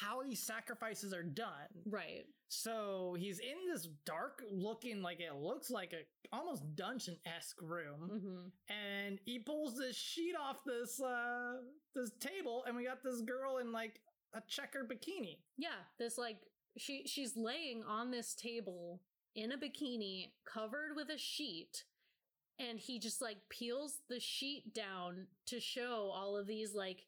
[0.00, 1.68] how these sacrifices are done.
[1.86, 6.02] right So he's in this dark looking, like it looks like a
[6.36, 11.54] almost dungeon esque room, hmm and he pulls this sheet off this uh
[11.94, 14.00] this table, and we got this girl in like
[14.34, 15.38] a checkered bikini.
[15.58, 16.38] yeah this like
[16.78, 19.02] she she's laying on this table
[19.34, 21.84] in a bikini covered with a sheet
[22.58, 27.06] and he just like peels the sheet down to show all of these like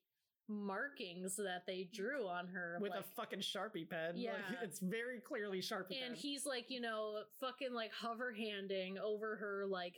[0.48, 4.12] markings that they drew on her with like, a fucking sharpie pen.
[4.16, 4.32] Yeah.
[4.32, 6.14] Like, it's very clearly sharpie and pen.
[6.14, 9.94] he's like you know fucking like hover handing over her like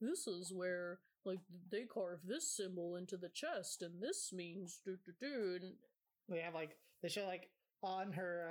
[0.00, 1.40] this is where like
[1.72, 5.72] they carve this symbol into the chest and this means do do do and
[6.28, 7.48] they have like they show like
[7.82, 8.48] on her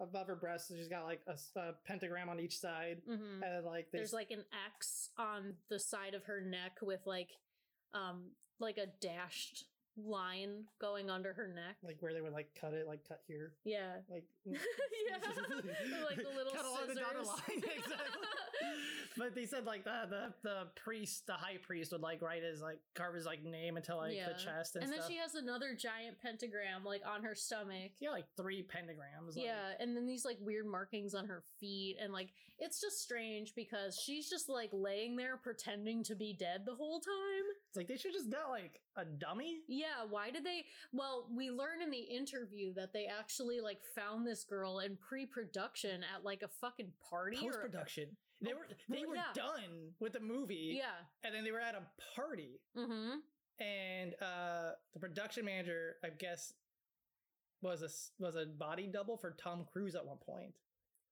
[0.00, 3.42] uh above her breast she's got like a pentagram on each side Mhm.
[3.44, 7.30] and like there's like an X on the side of her neck with like
[7.94, 9.64] um like a dashed
[10.06, 11.76] line going under her neck.
[11.82, 13.96] like where they would like cut it like cut here Yeah.
[14.10, 14.54] like mm.
[14.54, 15.16] yeah.
[16.06, 17.26] Like the little cut along the scissors.
[17.26, 18.26] line exactly
[19.16, 22.60] but they said like the the the priest the high priest would like write his
[22.62, 24.28] like carve his like name into like Yeah.
[24.28, 27.92] the chest and, and then stuff she has another giant pentagram like on her stomach.
[28.00, 31.96] yeah like three pentagrams like, Yeah, and then these like weird markings on her feet,
[32.00, 32.28] and like
[32.58, 37.00] it's just strange because she's just like laying there pretending to be dead the whole
[37.00, 37.44] time.
[37.68, 40.64] it's like they should just got like a dummy Yeah, why did they?
[40.92, 46.02] Well, we learn in the interview that they actually like found this girl in pre-production
[46.14, 47.38] at like a fucking party.
[47.42, 49.24] or- post production they were they were yeah.
[49.34, 50.92] done with the movie Yeah.
[51.24, 51.82] and then they were at a
[52.16, 53.18] party Mm-hmm.
[53.62, 56.54] and uh the production manager i guess
[57.60, 57.90] was a
[58.22, 60.54] was a body double for tom cruise at one point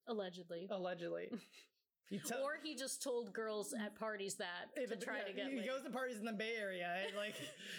[0.07, 0.67] Allegedly.
[0.71, 1.29] allegedly
[2.11, 5.51] he tell- or he just told girls at parties that to try yeah, to get.
[5.51, 5.67] he laid.
[5.67, 7.35] goes to parties in the bay area and like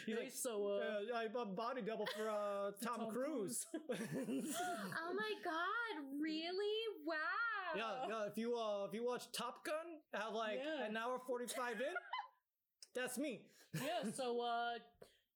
[0.06, 3.66] he's like so uh, uh, a body double for uh, Tom, Tom Cruise.
[3.74, 6.78] oh my god, really?
[7.06, 7.16] Wow.
[7.76, 8.28] yeah, yeah.
[8.28, 9.76] If you uh, if you watch Top Gun
[10.14, 10.86] at like Yeah.
[10.88, 11.94] an hour forty five in,
[12.96, 13.42] that's me.
[13.76, 14.74] yeah, so uh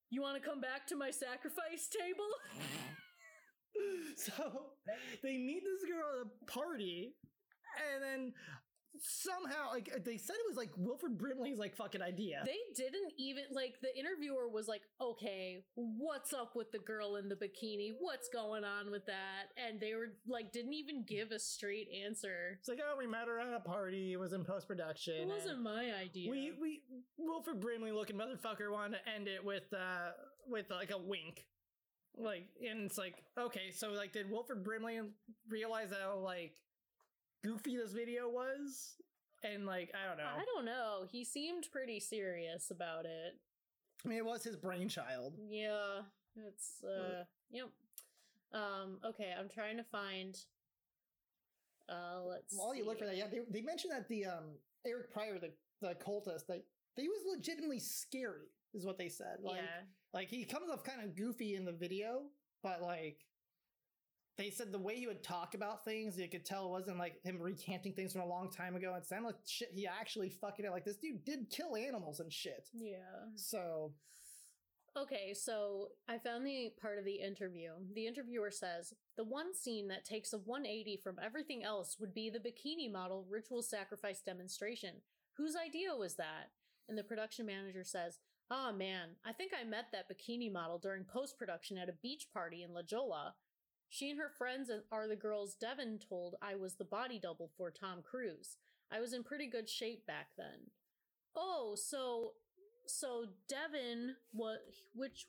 [0.09, 2.29] you want to come back to my sacrifice table?
[4.15, 4.67] so
[5.23, 7.15] they meet this girl at a party,
[7.93, 8.33] and then
[9.01, 12.43] somehow like they said it was like Wilford Brimley's like fucking idea.
[12.45, 17.29] They didn't even like the interviewer was like, "Okay, what's up with the girl in
[17.29, 17.91] the bikini?
[17.99, 22.57] What's going on with that?" And they were like didn't even give a straight answer.
[22.59, 24.13] it's like oh we met her at a party.
[24.13, 25.15] It was in post production.
[25.15, 26.29] It wasn't my idea.
[26.29, 26.81] We we
[27.17, 30.11] Wilford Brimley looking motherfucker wanted to end it with uh
[30.47, 31.45] with like a wink.
[32.15, 35.01] Like and it's like okay, so like did Wilford Brimley
[35.49, 36.53] realize that like
[37.43, 38.95] goofy this video was?
[39.43, 40.23] And like I don't know.
[40.23, 41.05] I don't know.
[41.11, 43.35] He seemed pretty serious about it.
[44.05, 45.33] I mean it was his brainchild.
[45.49, 46.01] Yeah,
[46.47, 47.67] it's uh, yep.
[48.53, 50.37] Um, okay, I'm trying to find.
[51.89, 52.57] Uh, let's.
[52.57, 55.51] While you look for that, yeah, they, they mentioned that the um Eric Pryor, the
[55.81, 56.63] the cultist, that
[56.95, 59.37] he was legitimately scary, is what they said.
[59.41, 59.81] Like, yeah,
[60.13, 62.23] Like he comes off kind of goofy in the video,
[62.61, 63.17] but like
[64.37, 67.21] they said the way he would talk about things, you could tell it wasn't like
[67.23, 68.95] him recanting things from a long time ago.
[68.97, 70.71] It sounded like shit he actually fucking it.
[70.71, 72.69] Like this dude did kill animals and shit.
[72.73, 72.97] yeah.
[73.35, 73.93] So
[74.95, 77.71] Okay, so I found the part of the interview.
[77.95, 82.29] The interviewer says the one scene that takes a 180 from everything else would be
[82.29, 85.01] the bikini model ritual sacrifice demonstration.
[85.35, 86.51] Whose idea was that?
[86.87, 88.19] And the production manager says,
[88.51, 92.27] Ah, man, I think I met that bikini model during post production at a beach
[92.31, 93.33] party in La Jolla.
[93.93, 97.69] She and her friends are the girls Devin told I was the body double for
[97.69, 98.57] Tom Cruise.
[98.91, 100.71] I was in pretty good shape back then.
[101.35, 102.31] Oh, so
[102.87, 104.61] so Devin what
[104.95, 105.27] which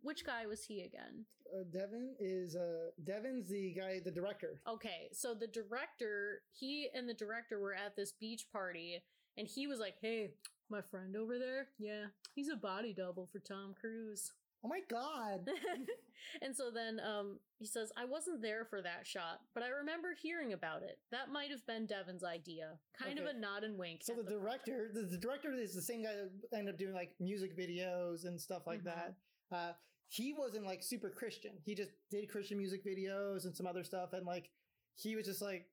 [0.00, 1.24] which guy was he again?
[1.52, 4.60] uh, Devin is uh Devin's the guy, the director.
[4.68, 9.02] Okay, so the director, he and the director were at this beach party
[9.36, 10.34] and he was like, "Hey,
[10.70, 14.30] my friend over there, yeah, he's a body double for Tom Cruise."
[14.64, 15.46] Oh my god!
[16.42, 20.14] and so then um he says, "I wasn't there for that shot, but I remember
[20.20, 20.98] hearing about it.
[21.10, 24.00] That might have been Devin's idea." Kind of a nod and wink.
[24.02, 26.94] So at the director, the, the director is the same guy that ended up doing
[26.94, 28.84] like music videos and stuff like Mhm.
[28.84, 29.14] that.
[29.52, 29.72] Uh,
[30.08, 31.52] he wasn't like super Christian.
[31.64, 34.50] He just did Christian music videos and some other stuff, and like
[34.96, 35.66] he was just like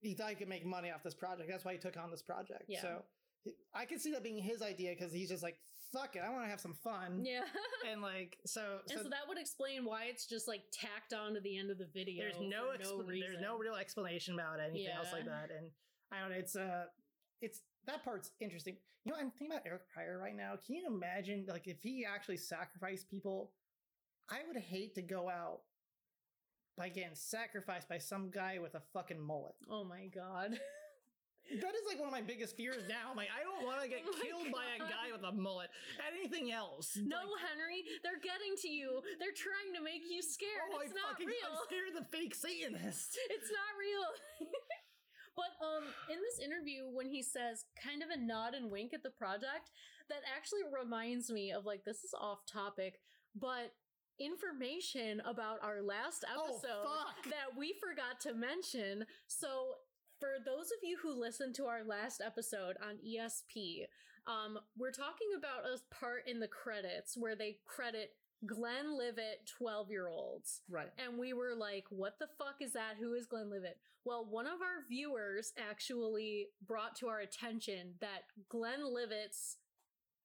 [0.00, 1.48] he thought he could make money off this project.
[1.50, 2.64] That's why he took on this project.
[2.68, 2.80] Yeah.
[2.82, 3.02] So
[3.74, 5.58] I can see that being his idea because he's just like
[5.96, 7.22] fuck it, I want to have some fun.
[7.24, 7.40] Yeah.
[7.90, 11.40] And like so, and so, that would explain why it's just like tacked on to
[11.40, 12.24] the end of the video.
[12.24, 15.70] there's no, expl- there's no real explanation about anything else like that and
[16.12, 16.84] i don't know it's uh
[17.40, 20.84] it's that part's interesting you know i'm thinking about eric pryor right now can you
[20.86, 23.52] imagine like if he actually sacrificed people
[24.30, 25.60] i would hate to go out
[26.76, 30.58] by getting sacrificed by some guy with a fucking mullet Oh my god.
[31.48, 33.88] that is like one of my biggest fears now I'm like i don't want to
[33.88, 35.70] get Oh killed by a guy with a mullet
[36.02, 39.00] anything else No, Like, Henry, they're getting to you.
[39.22, 40.70] They're trying to make you scared.
[40.74, 41.46] oh, it's I not fucking, real.
[41.50, 44.50] i'm scared of the fake satanist It's not real.
[45.36, 49.02] But um, in this interview, when he says kind of a nod and wink at
[49.02, 49.68] the project,
[50.08, 53.00] that actually reminds me of like this is off topic,
[53.38, 53.76] but
[54.18, 59.04] information about our last episode Oh, that we forgot to mention.
[59.26, 59.74] So
[60.18, 63.84] for those of you who listened to our last episode on ESP,
[64.26, 68.10] um, we're talking about a part in the credits where they credit
[68.44, 70.62] Glenn Livett 12 year olds.
[70.68, 70.88] Right.
[70.98, 72.94] And we were like, what the fuck is that?
[72.98, 73.76] Who is Glenn Livett?
[74.04, 79.56] Well, one of our viewers actually brought to our attention that Glenn Livett's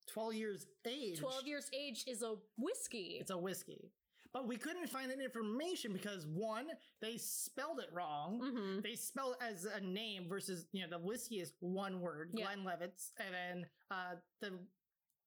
[0.07, 1.19] 12 years age.
[1.19, 3.17] 12 years age is a whiskey.
[3.19, 3.91] It's a whiskey.
[4.33, 6.67] But we couldn't find that information because one,
[7.01, 8.39] they spelled it wrong.
[8.41, 12.31] hmm They spell it as a name versus, you know, the whiskey is one word,
[12.33, 12.45] Yeah.
[12.45, 14.59] Glenlivet's, and then uh, the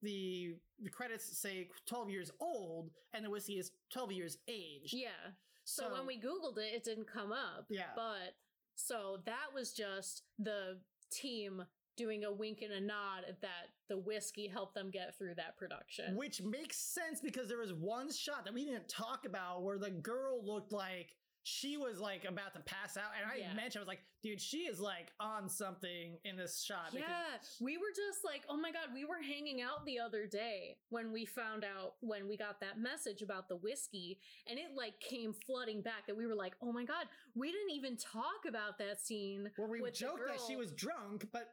[0.02, 4.90] the the credits say 12 years old, and the whiskey is 12 years age.
[4.92, 5.08] Yeah.
[5.66, 7.64] So, when we Googled it, it didn't come up.
[7.70, 7.84] Yeah.
[7.96, 8.36] But
[8.74, 10.78] so that was just the
[11.10, 11.64] team
[11.96, 16.16] doing a wink and a nod that the whiskey helped them get through that production.
[16.16, 19.90] Which makes sense because there was one shot that we didn't talk about where the
[19.90, 21.16] girl looked like
[21.46, 23.10] she was like about to pass out.
[23.20, 23.52] And I Yeah.
[23.52, 26.94] mentioned, I was like, dude, she is like on something in this shot.
[26.94, 30.78] Yeah, we were just like, oh my god, we were hanging out the other day
[30.88, 34.98] when we found out when we got that message about the whiskey, and it like
[35.00, 38.78] came flooding back that we were like, oh my god, we didn't even talk about
[38.78, 39.50] that scene.
[39.56, 41.52] where we joked that she was drunk, but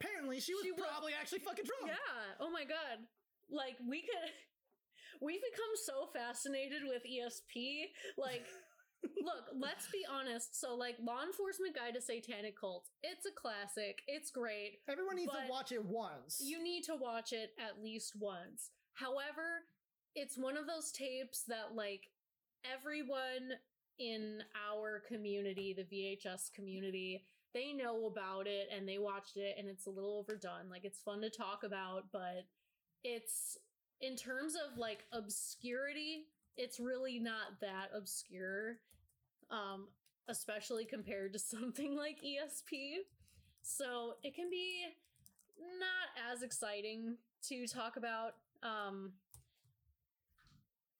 [0.00, 1.92] apparently she was She was- probably actually fucking drunk.
[1.94, 3.04] Yeah, oh my god,
[3.50, 4.32] like we could.
[5.22, 7.88] We've become so fascinated with ESP.
[8.18, 8.44] Like,
[9.24, 10.60] look, let's be honest.
[10.60, 14.02] So, like, Law Enforcement Guide to Satanic Cults, it's a classic.
[14.08, 14.80] It's great.
[14.90, 16.36] Everyone needs to watch it once.
[16.44, 18.72] You need to watch it at least once.
[18.92, 19.64] However,
[20.14, 22.02] it's one of those tapes that like
[22.70, 23.56] everyone
[23.98, 27.24] in our community, the VHS community,
[27.56, 30.68] they know about it and they watched it and it's a little overdone.
[30.70, 32.44] Like it's fun to talk about, but
[33.02, 33.56] it's
[34.02, 36.26] in terms of like obscurity,
[36.58, 38.76] it's really not that obscure.
[39.50, 39.88] Um
[40.28, 42.96] especially compared to something like ESP.
[43.62, 44.84] So, it can be
[45.58, 47.16] not as exciting
[47.48, 48.32] to talk about.
[48.62, 49.12] Um,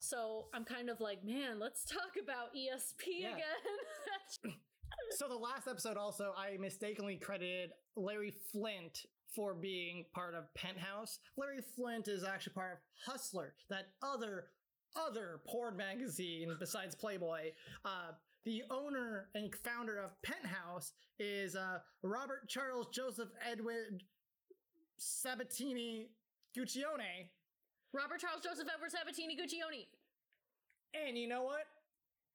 [0.00, 3.34] so I'm kind of like, man, let's talk about ESP Yeah.
[3.34, 4.54] again.
[5.10, 11.18] so the last episode also, I mistakenly credited Larry Flynt for being part of Penthouse.
[11.36, 12.78] Larry Flynt is actually part of
[13.12, 14.46] Hustler, that other
[14.96, 17.50] other porn magazine besides Playboy.
[17.84, 18.12] Uh,
[18.44, 24.02] the owner and founder of Penthouse is uh, Robert Charles Joseph Edward
[24.96, 26.08] Sabatini
[26.56, 27.28] Guccione.
[27.92, 29.86] Robert Charles Joseph Edward Sabatini Guccione.
[30.94, 31.64] And you know what?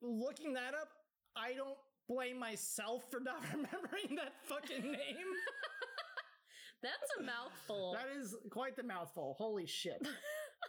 [0.01, 0.89] Looking that up,
[1.35, 5.27] I don't blame myself for not remembering that fucking name.
[6.83, 7.93] That's a mouthful.
[7.93, 9.35] that is quite the mouthful.
[9.37, 10.07] Holy shit.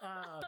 [0.02, 0.42] Uh,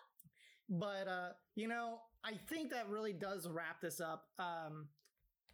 [0.70, 4.24] but uh, you know, I think that really does wrap this up.
[4.38, 4.88] Um,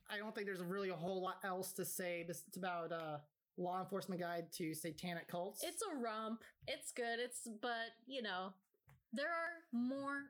[0.08, 2.24] I don't think there's really a whole lot else to say.
[2.26, 3.18] This it's about uh,
[3.56, 5.64] law enforcement guide to satanic cults.
[5.64, 6.42] it's a romp.
[6.68, 7.18] It's good.
[7.18, 8.52] It's but you know,
[9.12, 10.26] there are more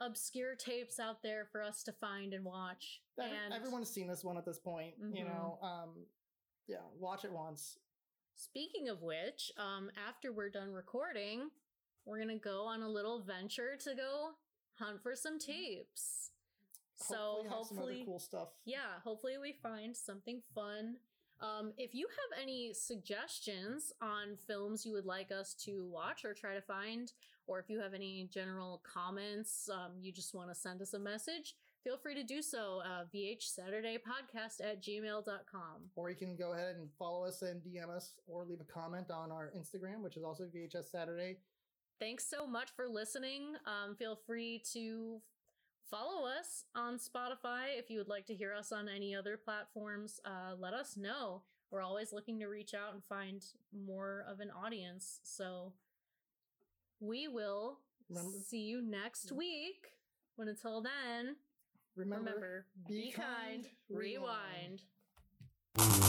[0.00, 3.00] obscure tapes out there for us to find and watch.
[3.18, 4.96] Every- and everyone's seen this one at this point.
[4.98, 5.28] You Mhm.
[5.28, 6.06] know, um,
[6.66, 7.78] yeah, watch it once.
[8.34, 11.50] Speaking of which, um, after we're done recording,
[12.04, 14.36] we're gonna go on a little venture to go
[14.74, 16.30] hunt for some tapes.
[16.96, 18.54] so have some other hopefully, cool stuff.
[18.64, 21.00] yeah, hopefully we find something fun.
[21.40, 26.32] Um, if you have any suggestions on films you would like us to watch or
[26.34, 27.12] try to find,
[27.46, 30.98] or if you have any general comments, um, you just want to send us a
[30.98, 32.80] message, feel free to do so.
[32.84, 35.90] Uh, VHS Saturday Podcast at gmail.com.
[35.94, 39.10] Or you can go ahead and follow us and DM us or leave a comment
[39.10, 41.36] on our Instagram, which is also VHS Saturday.
[42.00, 43.54] Thanks so much for listening.
[43.66, 45.20] Um, feel free to
[45.90, 50.18] follow us on Spotify if you would like to hear us on any other platforms.
[50.24, 51.42] Uh, let us know.
[51.70, 55.20] We're always looking to reach out and find more of an audience.
[55.22, 55.72] So
[57.04, 57.78] we will
[58.08, 59.86] Remember- see you next week.
[60.36, 61.36] But until then,
[61.96, 64.82] Remember, remember, be, kind, rewind.
[65.78, 66.04] rewind.